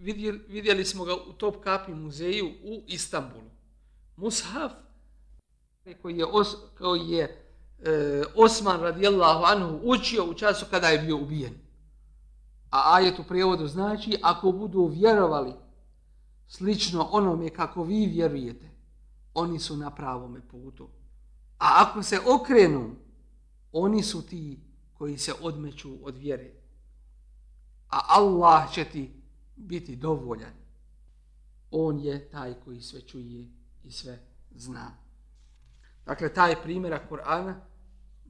vidjeli, 0.00 0.40
vidjeli 0.48 0.84
smo 0.84 1.04
ga 1.04 1.14
u 1.14 1.32
Top 1.32 1.64
Kapi 1.64 1.94
muzeju 1.94 2.46
u 2.46 2.82
Istanbulu. 2.86 3.50
Mushaf 4.16 4.72
koji 6.02 6.18
je, 6.18 6.26
os, 6.26 6.56
koji 6.78 7.08
je 7.08 7.44
e, 7.82 8.22
Osman 8.34 8.80
radijallahu 8.80 9.44
anhu 9.44 9.80
učio 9.82 10.24
u 10.24 10.34
času 10.34 10.66
kada 10.70 10.88
je 10.88 10.98
bio 10.98 11.16
ubijen. 11.16 11.54
A 12.70 12.94
ajet 12.94 13.18
u 13.18 13.24
prijevodu 13.24 13.66
znači 13.66 14.18
ako 14.22 14.52
budu 14.52 14.86
vjerovali 14.86 15.52
slično 16.48 17.08
onome 17.10 17.50
kako 17.50 17.82
vi 17.82 18.06
vjerujete, 18.06 18.70
oni 19.34 19.58
su 19.58 19.76
na 19.76 19.90
pravome 19.90 20.40
putu. 20.48 20.88
A 21.58 21.68
ako 21.76 22.02
se 22.02 22.20
okrenu, 22.26 22.96
oni 23.72 24.02
su 24.02 24.26
ti 24.26 24.58
koji 25.00 25.18
se 25.18 25.32
odmeću 25.40 25.90
od 26.02 26.16
vjere. 26.16 26.50
A 27.88 28.00
Allah 28.08 28.72
će 28.72 28.84
ti 28.84 29.22
biti 29.56 29.96
dovoljan. 29.96 30.52
On 31.70 31.98
je 31.98 32.28
taj 32.30 32.54
koji 32.64 32.80
sve 32.80 33.00
čuje 33.00 33.48
i 33.84 33.92
sve 33.92 34.18
zna. 34.50 34.90
Dakle, 36.06 36.34
taj 36.34 36.62
primjerak 36.62 37.10
Kur'ana 37.10 37.54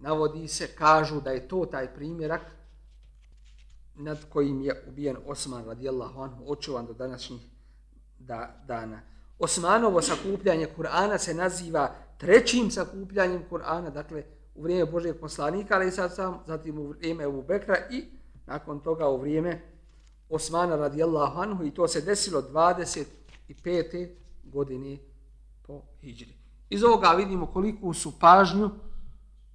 navodi 0.01 0.49
se, 0.49 0.66
kažu 0.66 1.21
da 1.21 1.31
je 1.31 1.49
to 1.49 1.66
taj 1.66 1.95
primjerak 1.95 2.43
nad 3.95 4.29
kojim 4.29 4.62
je 4.62 4.85
ubijen 4.89 5.16
Osman 5.27 5.64
radijallahu 5.64 6.21
anhu, 6.21 6.45
očuvan 6.47 6.87
do 6.87 6.93
današnjih 6.93 7.41
da, 8.18 8.62
dana. 8.66 9.01
Osmanovo 9.39 10.03
sakupljanje 10.03 10.68
Kur'ana 10.77 11.18
se 11.18 11.35
naziva 11.35 11.95
trećim 12.18 12.71
sakupljanjem 12.71 13.45
Kur'ana, 13.51 13.91
dakle, 13.91 14.25
u 14.61 14.63
vrijeme 14.63 14.91
Božijeg 14.91 15.21
poslanika, 15.21 15.75
ali 15.75 15.91
sad 15.91 16.15
sam, 16.15 16.39
zatim 16.47 16.79
u 16.79 16.87
vrijeme 16.87 17.25
Ebu 17.25 17.43
Bekra 17.43 17.77
i 17.91 18.05
nakon 18.47 18.81
toga 18.81 19.09
u 19.09 19.21
vrijeme 19.21 19.61
Osmana 20.29 20.77
radijallahu 20.77 21.41
anhu 21.41 21.65
i 21.65 21.71
to 21.71 21.89
se 21.89 22.01
desilo 22.01 22.43
25. 22.43 24.09
godine 24.45 24.99
po 25.67 25.81
Hidžri. 26.01 26.35
Iz 26.71 26.85
ovoga 26.85 27.09
vidimo 27.09 27.47
koliko 27.47 27.95
su 27.95 28.19
pažnju 28.19 28.71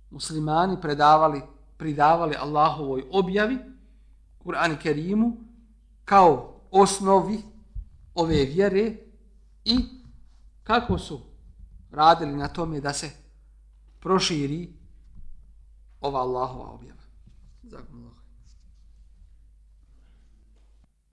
muslimani 0.09 0.81
predavali, 0.81 1.41
pridavali 1.77 2.35
Allahovoj 2.39 3.03
objavi, 3.11 3.57
Kur'an 4.43 4.73
i 4.73 4.79
Kerimu, 4.81 5.37
kao 6.05 6.61
osnovi 6.71 7.37
ove 8.15 8.45
vjere 8.45 8.95
i 9.65 9.77
kako 10.63 10.97
su 10.97 11.19
radili 11.91 12.33
na 12.33 12.47
tome 12.47 12.81
da 12.81 12.93
se 12.93 13.09
proširi 13.99 14.74
ova 16.05 16.19
Allahova 16.19 16.73
objava. 16.73 17.01
Zakon 17.63 18.14